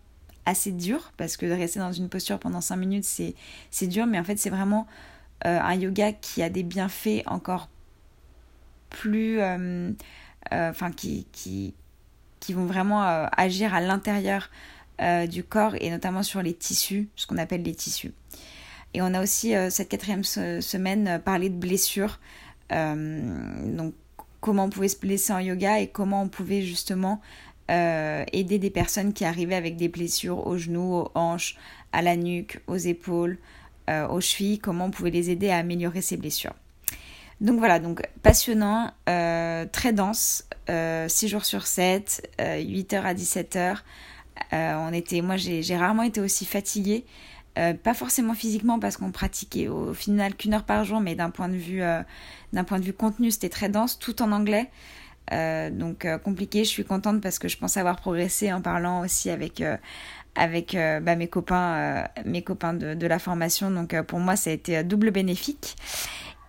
assez 0.45 0.71
dur 0.71 1.13
parce 1.17 1.37
que 1.37 1.45
de 1.45 1.51
rester 1.51 1.79
dans 1.79 1.91
une 1.91 2.09
posture 2.09 2.39
pendant 2.39 2.61
5 2.61 2.75
minutes 2.75 3.05
c'est, 3.05 3.87
dur, 3.87 4.05
mais 4.07 4.19
en 4.19 4.23
fait 4.23 4.37
c'est 4.37 4.49
vraiment 4.49 4.87
euh, 5.45 5.59
un 5.59 5.75
yoga 5.75 6.11
qui 6.13 6.41
a 6.41 6.49
des 6.49 6.63
bienfaits 6.63 7.23
encore 7.25 7.69
plus... 8.89 9.39
Euh, 9.39 9.91
euh, 10.51 10.69
enfin 10.71 10.91
qui, 10.91 11.27
qui, 11.31 11.75
qui, 12.39 12.53
vont 12.53 12.65
vraiment 12.65 13.03
agir 13.03 13.75
à 13.75 13.79
l'intérieur 13.79 14.49
du 15.29 15.43
corps 15.43 15.75
et 15.79 15.89
notamment 15.91 16.23
sur 16.23 16.41
les 16.41 16.53
tissus, 16.53 17.09
ce 17.15 17.27
qu'on 17.27 17.37
appelle 17.37 17.61
les 17.61 17.75
tissus. 17.75 18.11
Et 18.93 19.01
on 19.01 19.13
a 19.13 19.21
aussi 19.21 19.53
cette 19.69 19.87
quatrième 19.87 20.23
semaine 20.23 21.21
parlé 21.23 21.49
de 21.49 21.55
blessures. 21.55 22.19
donc 22.71 23.93
comment 24.41 24.65
on 24.65 24.69
pouvait 24.69 24.89
se 24.89 24.99
blesser 24.99 25.31
en 25.31 25.39
yoga 25.39 25.79
et 25.79 25.87
comment 25.87 26.23
on 26.23 26.27
pouvait 26.27 26.61
justement 26.61 27.21
euh, 27.69 28.25
aider 28.33 28.59
des 28.59 28.69
personnes 28.69 29.13
qui 29.13 29.23
arrivaient 29.23 29.55
avec 29.55 29.77
des 29.77 29.87
blessures 29.87 30.45
aux 30.45 30.57
genoux, 30.57 30.95
aux 30.95 31.11
hanches, 31.15 31.55
à 31.93 32.01
la 32.01 32.17
nuque, 32.17 32.59
aux 32.67 32.75
épaules, 32.75 33.37
euh, 33.89 34.07
aux 34.09 34.19
chevilles, 34.19 34.59
comment 34.59 34.85
on 34.85 34.91
pouvait 34.91 35.11
les 35.11 35.29
aider 35.29 35.49
à 35.49 35.57
améliorer 35.57 36.01
ces 36.01 36.17
blessures. 36.17 36.53
Donc 37.39 37.59
voilà, 37.59 37.79
donc 37.79 38.01
passionnant, 38.23 38.91
euh, 39.07 39.65
très 39.71 39.93
dense, 39.93 40.43
6 40.67 41.27
jours 41.27 41.45
sur 41.45 41.65
7, 41.65 42.29
8h 42.39 43.01
à 43.01 43.13
17h. 43.13 43.77
on 44.51 44.93
était, 44.93 45.21
moi 45.21 45.37
j'ai 45.37 45.77
rarement 45.77 46.03
été 46.03 46.19
aussi 46.19 46.45
fatiguée. 46.45 47.05
Euh, 47.59 47.73
pas 47.73 47.93
forcément 47.93 48.33
physiquement 48.33 48.79
parce 48.79 48.95
qu'on 48.95 49.11
pratiquait 49.11 49.67
au 49.67 49.93
final 49.93 50.35
qu'une 50.35 50.53
heure 50.53 50.63
par 50.63 50.85
jour, 50.85 51.01
mais 51.01 51.15
d'un 51.15 51.29
point 51.29 51.49
de 51.49 51.57
vue, 51.57 51.81
euh, 51.81 52.01
d'un 52.53 52.63
point 52.63 52.79
de 52.79 52.85
vue 52.85 52.93
contenu, 52.93 53.29
c'était 53.29 53.49
très 53.49 53.67
dense, 53.67 53.99
tout 53.99 54.21
en 54.21 54.31
anglais. 54.31 54.69
Euh, 55.33 55.69
donc 55.69 56.07
compliqué. 56.23 56.63
Je 56.63 56.69
suis 56.69 56.85
contente 56.85 57.21
parce 57.21 57.39
que 57.39 57.47
je 57.47 57.57
pense 57.57 57.77
avoir 57.77 57.97
progressé 57.97 58.51
en 58.51 58.61
parlant 58.61 59.01
aussi 59.01 59.29
avec 59.29 59.63
avec 60.35 60.75
bah, 60.75 61.15
mes 61.15 61.27
copains, 61.27 62.07
mes 62.25 62.41
copains 62.41 62.73
de, 62.73 63.07
la 63.07 63.19
formation. 63.19 63.69
Donc 63.69 63.99
pour 64.03 64.19
moi, 64.19 64.35
ça 64.35 64.49
a 64.49 64.53
été 64.53 64.83
double 64.83 65.11
bénéfique. 65.11 65.75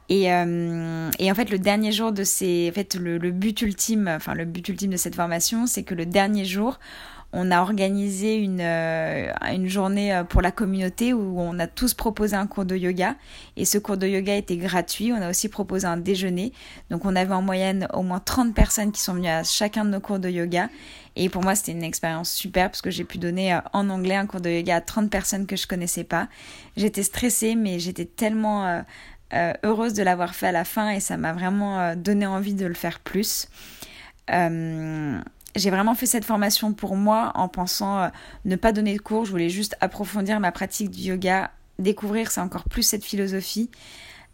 Et, 0.09 0.25
et, 0.25 1.31
en 1.31 1.35
fait, 1.35 1.51
le 1.51 1.59
dernier 1.59 1.91
jour 1.93 2.13
de 2.13 2.25
ces, 2.25 2.69
en 2.71 2.75
fait, 2.75 2.95
le, 2.95 3.19
le 3.19 3.31
but 3.31 3.61
ultime, 3.63 4.09
enfin 4.09 4.35
le 4.35 4.45
but 4.45 4.69
ultime 4.69 4.91
de 4.91 4.97
cette 4.97 5.15
formation, 5.15 5.67
c'est 5.67 5.85
que 5.85 5.95
le 5.95 6.07
dernier 6.07 6.45
jour, 6.45 6.79
on 7.35 7.51
a 7.51 7.63
organisé 7.63 8.37
une, 8.37 8.61
euh, 8.61 9.33
une 9.53 9.67
journée 9.67 10.15
euh, 10.15 10.23
pour 10.23 10.43
la 10.43 10.53
communauté 10.53 11.15
où 11.15 11.41
on 11.41 11.59
a 11.59 11.67
tous 11.67 11.95
proposé 11.95 12.37
un 12.37 12.47
cours 12.47 12.67
de 12.67 12.77
yoga. 12.77 13.17
Et 13.57 13.65
ce 13.65 13.79
cours 13.79 13.97
de 13.97 14.07
yoga 14.07 14.37
était 14.37 14.59
gratuit. 14.59 15.13
On 15.13 15.23
a 15.23 15.31
aussi 15.31 15.49
proposé 15.49 15.87
un 15.87 15.97
déjeuner. 15.97 16.53
Donc 16.91 17.07
on 17.07 17.17
avait 17.17 17.33
en 17.33 17.41
moyenne 17.41 17.89
au 17.95 18.03
moins 18.03 18.21
30 18.21 18.55
personnes 18.55 18.93
qui 18.93 19.01
sont 19.01 19.15
venues 19.15 19.29
à 19.29 19.45
chacun 19.45 19.87
de 19.87 19.91
nos 19.91 20.01
cours 20.01 20.19
de 20.19 20.29
yoga. 20.29 20.69
Et 21.17 21.31
pour 21.31 21.43
moi, 21.43 21.55
c'était 21.55 21.73
une 21.73 21.83
expérience 21.83 22.31
super 22.31 22.69
parce 22.71 22.83
que 22.83 22.91
j'ai 22.91 23.05
pu 23.05 23.17
donner 23.17 23.55
euh, 23.55 23.61
en 23.73 23.89
anglais 23.89 24.17
un 24.17 24.27
cours 24.27 24.43
de 24.43 24.51
yoga 24.51 24.77
à 24.77 24.81
30 24.83 25.11
personnes 25.11 25.47
que 25.47 25.57
je 25.57 25.67
connaissais 25.67 26.05
pas. 26.05 26.29
J'étais 26.77 27.03
stressée, 27.03 27.55
mais 27.55 27.79
j'étais 27.79 28.05
tellement 28.05 28.83
heureuse 29.65 29.95
de 29.95 30.03
l'avoir 30.03 30.35
fait 30.35 30.49
à 30.49 30.53
la 30.53 30.65
fin 30.65 30.91
et 30.91 31.01
ça 31.01 31.17
m'a 31.17 31.33
vraiment 31.33 31.97
donné 31.97 32.27
envie 32.27 32.53
de 32.53 32.67
le 32.67 32.75
faire 32.75 33.01
plus. 33.01 33.49
J'ai 35.55 35.71
vraiment 35.71 35.95
fait 35.95 36.07
cette 36.07 36.25
formation 36.25 36.73
pour 36.73 36.97
moi 36.97 37.33
en 37.35 37.49
pensant 37.49 37.99
euh, 37.99 38.09
ne 38.45 38.57
pas 38.57 38.73
donner 38.73 38.97
de 38.97 39.03
cours, 39.03 39.25
je 39.25 39.31
voulais 39.31 39.51
juste 39.51 39.77
approfondir 39.81 40.41
ma 40.41 40.53
pratique 40.53 40.91
du 40.91 41.01
yoga, 41.01 41.51
découvrir 41.79 42.31
c'est 42.31 42.41
encore 42.41 42.65
plus 42.65 42.83
cette 42.83 43.05
philosophie 43.05 43.71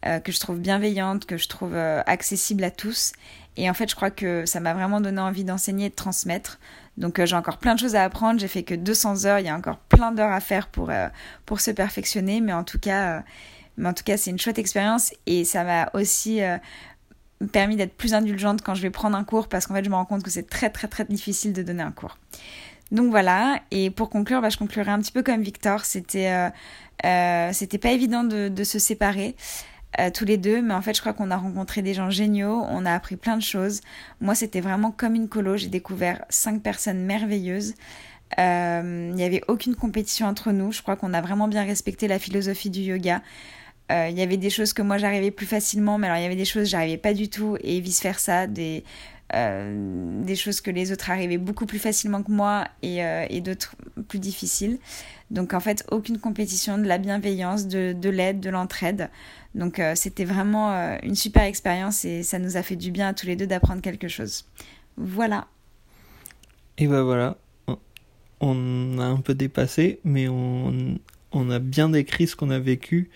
euh, 0.06 0.20
que 0.20 0.30
je 0.30 0.38
trouve 0.38 0.58
bienveillante, 0.58 1.26
que 1.26 1.36
je 1.36 1.48
trouve 1.48 1.74
euh, 1.74 2.02
accessible 2.06 2.62
à 2.62 2.70
tous. 2.70 3.12
Et 3.56 3.68
en 3.68 3.74
fait, 3.74 3.90
je 3.90 3.96
crois 3.96 4.10
que 4.10 4.46
ça 4.46 4.60
m'a 4.60 4.72
vraiment 4.72 5.00
donné 5.00 5.20
envie 5.20 5.42
d'enseigner 5.42 5.86
et 5.86 5.90
de 5.90 5.94
transmettre. 5.94 6.60
Donc 6.96 7.24
j'ai 7.24 7.34
encore 7.34 7.58
plein 7.58 7.74
de 7.74 7.80
choses 7.80 7.96
à 7.96 8.04
apprendre, 8.04 8.38
j'ai 8.38 8.48
fait 8.48 8.62
que 8.62 8.74
200 8.74 9.24
heures, 9.24 9.40
il 9.40 9.46
y 9.46 9.48
a 9.48 9.56
encore 9.56 9.78
plein 9.78 10.12
d'heures 10.12 10.32
à 10.32 10.40
faire 10.40 10.68
pour, 10.68 10.92
pour 11.46 11.60
se 11.60 11.70
perfectionner, 11.70 12.40
mais 12.40 12.52
en 12.52 12.64
tout 12.64 12.78
cas, 12.80 13.22
mais 13.76 13.88
en 13.88 13.92
tout 13.92 14.02
cas 14.02 14.16
c'est 14.16 14.30
une 14.30 14.38
chouette 14.38 14.58
expérience. 14.58 15.12
Et 15.26 15.44
ça 15.44 15.62
m'a 15.62 15.90
aussi 15.94 16.40
permis 17.52 17.76
d'être 17.76 17.94
plus 17.94 18.14
indulgente 18.14 18.62
quand 18.62 18.74
je 18.74 18.82
vais 18.82 18.90
prendre 18.90 19.16
un 19.16 19.24
cours 19.24 19.48
parce 19.48 19.66
qu'en 19.66 19.74
fait 19.74 19.84
je 19.84 19.90
me 19.90 19.94
rends 19.94 20.04
compte 20.04 20.22
que 20.22 20.30
c'est 20.30 20.48
très 20.48 20.70
très 20.70 20.88
très 20.88 21.04
difficile 21.04 21.52
de 21.52 21.62
donner 21.62 21.82
un 21.82 21.92
cours. 21.92 22.18
Donc 22.90 23.10
voilà, 23.10 23.60
et 23.70 23.90
pour 23.90 24.08
conclure, 24.08 24.40
bah, 24.40 24.48
je 24.48 24.56
conclurai 24.56 24.90
un 24.90 24.98
petit 24.98 25.12
peu 25.12 25.22
comme 25.22 25.42
Victor, 25.42 25.84
c'était 25.84 26.30
euh, 26.30 26.48
euh, 27.04 27.50
c'était 27.52 27.78
pas 27.78 27.90
évident 27.90 28.24
de, 28.24 28.48
de 28.48 28.64
se 28.64 28.78
séparer. 28.78 29.36
Euh, 29.98 30.10
tous 30.10 30.26
les 30.26 30.36
deux, 30.36 30.60
mais 30.60 30.74
en 30.74 30.82
fait 30.82 30.92
je 30.92 31.00
crois 31.00 31.14
qu'on 31.14 31.30
a 31.30 31.36
rencontré 31.38 31.80
des 31.80 31.94
gens 31.94 32.10
géniaux, 32.10 32.62
on 32.68 32.84
a 32.84 32.92
appris 32.92 33.16
plein 33.16 33.38
de 33.38 33.42
choses. 33.42 33.80
Moi 34.20 34.34
c'était 34.34 34.60
vraiment 34.60 34.90
comme 34.90 35.14
une 35.14 35.28
colo, 35.28 35.56
j'ai 35.56 35.68
découvert 35.68 36.24
cinq 36.28 36.62
personnes 36.62 37.00
merveilleuses. 37.00 37.74
Il 38.36 39.12
n'y 39.14 39.24
avait 39.24 39.40
aucune 39.48 39.74
compétition 39.74 40.26
entre 40.26 40.52
nous, 40.52 40.72
je 40.72 40.82
crois 40.82 40.96
qu'on 40.96 41.14
a 41.14 41.22
vraiment 41.22 41.48
bien 41.48 41.64
respecté 41.64 42.06
la 42.06 42.18
philosophie 42.18 42.68
du 42.68 42.80
yoga. 42.80 43.22
Euh, 43.90 44.08
il 44.10 44.18
y 44.18 44.22
avait 44.22 44.36
des 44.36 44.50
choses 44.50 44.72
que 44.72 44.82
moi 44.82 44.98
j'arrivais 44.98 45.30
plus 45.30 45.46
facilement, 45.46 45.98
mais 45.98 46.06
alors 46.06 46.18
il 46.18 46.22
y 46.22 46.26
avait 46.26 46.36
des 46.36 46.44
choses 46.44 46.64
que 46.64 46.68
j'arrivais 46.68 46.98
pas 46.98 47.14
du 47.14 47.28
tout 47.28 47.56
et 47.62 47.80
vice 47.80 48.02
versa, 48.02 48.46
des, 48.46 48.84
euh, 49.34 50.22
des 50.22 50.36
choses 50.36 50.60
que 50.60 50.70
les 50.70 50.92
autres 50.92 51.10
arrivaient 51.10 51.38
beaucoup 51.38 51.64
plus 51.64 51.78
facilement 51.78 52.22
que 52.22 52.30
moi 52.30 52.66
et, 52.82 53.02
euh, 53.02 53.24
et 53.30 53.40
d'autres 53.40 53.74
plus 54.08 54.18
difficiles. 54.18 54.78
Donc 55.30 55.54
en 55.54 55.60
fait, 55.60 55.86
aucune 55.90 56.18
compétition, 56.18 56.76
de 56.76 56.84
la 56.84 56.98
bienveillance, 56.98 57.66
de, 57.66 57.94
de 57.94 58.10
l'aide, 58.10 58.40
de 58.40 58.50
l'entraide. 58.50 59.08
Donc 59.54 59.80
c'était 59.94 60.24
vraiment 60.24 60.98
une 61.02 61.14
super 61.14 61.42
expérience 61.42 62.04
et 62.04 62.22
ça 62.22 62.38
nous 62.38 62.56
a 62.56 62.62
fait 62.62 62.76
du 62.76 62.90
bien 62.90 63.08
à 63.08 63.14
tous 63.14 63.26
les 63.26 63.34
deux 63.34 63.46
d'apprendre 63.46 63.82
quelque 63.82 64.06
chose. 64.06 64.44
Voilà. 64.96 65.48
Et 66.76 66.86
ben 66.86 67.02
voilà, 67.02 67.36
on 68.40 68.98
a 68.98 69.04
un 69.04 69.20
peu 69.20 69.34
dépassé, 69.34 70.00
mais 70.04 70.28
on, 70.28 70.98
on 71.32 71.50
a 71.50 71.58
bien 71.58 71.88
décrit 71.88 72.26
ce 72.26 72.36
qu'on 72.36 72.50
a 72.50 72.58
vécu 72.58 73.10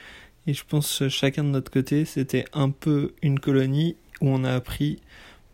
et 0.47 0.55
je 0.55 0.65
pense 0.65 0.99
que 0.99 1.09
chacun 1.09 1.45
de 1.45 1.51
notre 1.51 1.71
côté, 1.71 2.05
c'était 2.05 2.45
un 2.53 2.71
peu 2.71 3.13
une 3.23 3.39
colonie 3.39 3.97
où 4.21 4.29
on 4.29 4.45
a 4.45 4.53
appris 4.53 5.01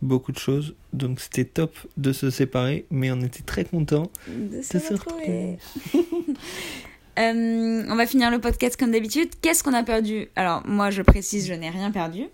beaucoup 0.01 0.31
de 0.31 0.37
choses. 0.37 0.75
Donc 0.93 1.19
c'était 1.19 1.45
top 1.45 1.75
de 1.97 2.11
se 2.13 2.29
séparer, 2.29 2.85
mais 2.89 3.11
on 3.11 3.19
était 3.21 3.43
très 3.43 3.65
contents 3.65 4.11
de 4.27 4.61
se, 4.61 4.77
retrouver. 4.93 5.57
Euh, 7.17 7.83
on 7.89 7.95
va 7.97 8.05
finir 8.05 8.31
le 8.31 8.39
podcast 8.39 8.79
comme 8.79 8.91
d'habitude. 8.91 9.29
Qu'est-ce 9.41 9.61
qu'on 9.61 9.73
a 9.73 9.83
perdu? 9.83 10.29
Alors 10.37 10.65
moi 10.65 10.89
je 10.89 11.01
précise, 11.01 11.47
je 11.47 11.53
n'ai 11.53 11.69
rien 11.69 11.91
perdu. 11.91 12.27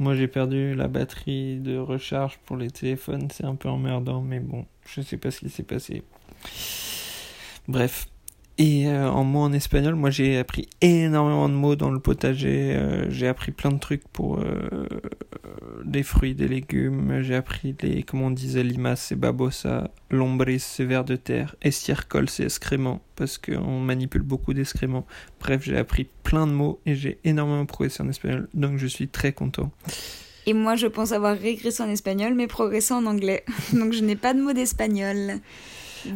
Moi 0.00 0.16
j'ai 0.16 0.26
perdu 0.26 0.74
la 0.74 0.88
batterie 0.88 1.58
de 1.58 1.78
recharge 1.78 2.40
pour 2.44 2.56
les 2.56 2.72
téléphones, 2.72 3.28
c'est 3.32 3.44
un 3.44 3.54
peu 3.54 3.68
emmerdant, 3.68 4.22
mais 4.22 4.40
bon, 4.40 4.66
je 4.84 5.00
sais 5.00 5.16
pas 5.16 5.30
ce 5.30 5.40
qui 5.40 5.48
s'est 5.48 5.62
passé. 5.62 6.02
Bref, 7.68 8.08
et 8.58 8.88
euh, 8.88 9.10
en 9.10 9.24
mots 9.24 9.40
en 9.40 9.52
espagnol, 9.52 9.96
moi 9.96 10.08
j'ai 10.08 10.38
appris 10.38 10.68
énormément 10.80 11.48
de 11.50 11.54
mots 11.54 11.76
dans 11.76 11.90
le 11.90 12.00
potager. 12.00 12.74
Euh, 12.74 13.10
j'ai 13.10 13.28
appris 13.28 13.52
plein 13.52 13.70
de 13.70 13.78
trucs 13.78 14.08
pour 14.08 14.38
euh, 14.38 14.86
des 15.84 16.02
fruits, 16.02 16.34
des 16.34 16.48
légumes. 16.48 17.20
J'ai 17.20 17.34
appris 17.34 17.76
les, 17.82 18.02
comment 18.02 18.26
on 18.26 18.30
disait, 18.30 18.62
limas, 18.62 18.96
c'est 18.96 19.14
babosa, 19.14 19.90
lombris, 20.10 20.60
c'est 20.60 20.84
vers 20.84 21.04
de 21.04 21.16
terre, 21.16 21.54
estiércol, 21.60 22.30
c'est 22.30 22.44
excrément, 22.44 23.02
parce 23.14 23.36
qu'on 23.36 23.80
manipule 23.80 24.22
beaucoup 24.22 24.54
d'excréments. 24.54 25.06
Bref, 25.38 25.62
j'ai 25.62 25.76
appris 25.76 26.08
plein 26.22 26.46
de 26.46 26.52
mots 26.52 26.80
et 26.86 26.94
j'ai 26.94 27.18
énormément 27.24 27.66
progressé 27.66 28.02
en 28.02 28.08
espagnol, 28.08 28.48
donc 28.54 28.78
je 28.78 28.86
suis 28.86 29.08
très 29.08 29.32
content. 29.32 29.70
Et 30.46 30.54
moi, 30.54 30.76
je 30.76 30.86
pense 30.86 31.12
avoir 31.12 31.36
régressé 31.36 31.82
en 31.82 31.90
espagnol, 31.90 32.32
mais 32.34 32.46
progressé 32.46 32.94
en 32.94 33.04
anglais. 33.04 33.44
donc 33.74 33.92
je 33.92 34.02
n'ai 34.02 34.16
pas 34.16 34.32
de 34.32 34.40
mots 34.40 34.54
d'espagnol. 34.54 35.40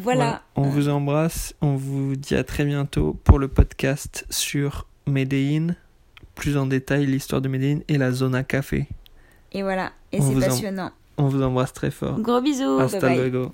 Voilà. 0.02 0.42
On 0.56 0.62
vous 0.62 0.88
embrasse. 0.88 1.54
On 1.60 1.76
vous 1.76 2.16
dit 2.16 2.34
à 2.34 2.44
très 2.44 2.64
bientôt 2.64 3.18
pour 3.24 3.38
le 3.38 3.48
podcast 3.48 4.26
sur 4.30 4.86
Medellin. 5.06 5.74
Plus 6.34 6.56
en 6.56 6.66
détail 6.66 7.06
l'histoire 7.06 7.40
de 7.40 7.48
Medellin 7.48 7.80
et 7.88 7.98
la 7.98 8.12
zona 8.12 8.42
café. 8.44 8.88
Et 9.52 9.62
voilà. 9.62 9.92
Et 10.12 10.20
c'est 10.20 10.34
passionnant. 10.38 10.90
On 11.16 11.28
vous 11.28 11.42
embrasse 11.42 11.72
très 11.72 11.90
fort. 11.90 12.18
Gros 12.20 12.40
bisous. 12.40 12.78
Hasta 12.78 13.14
luego. 13.14 13.52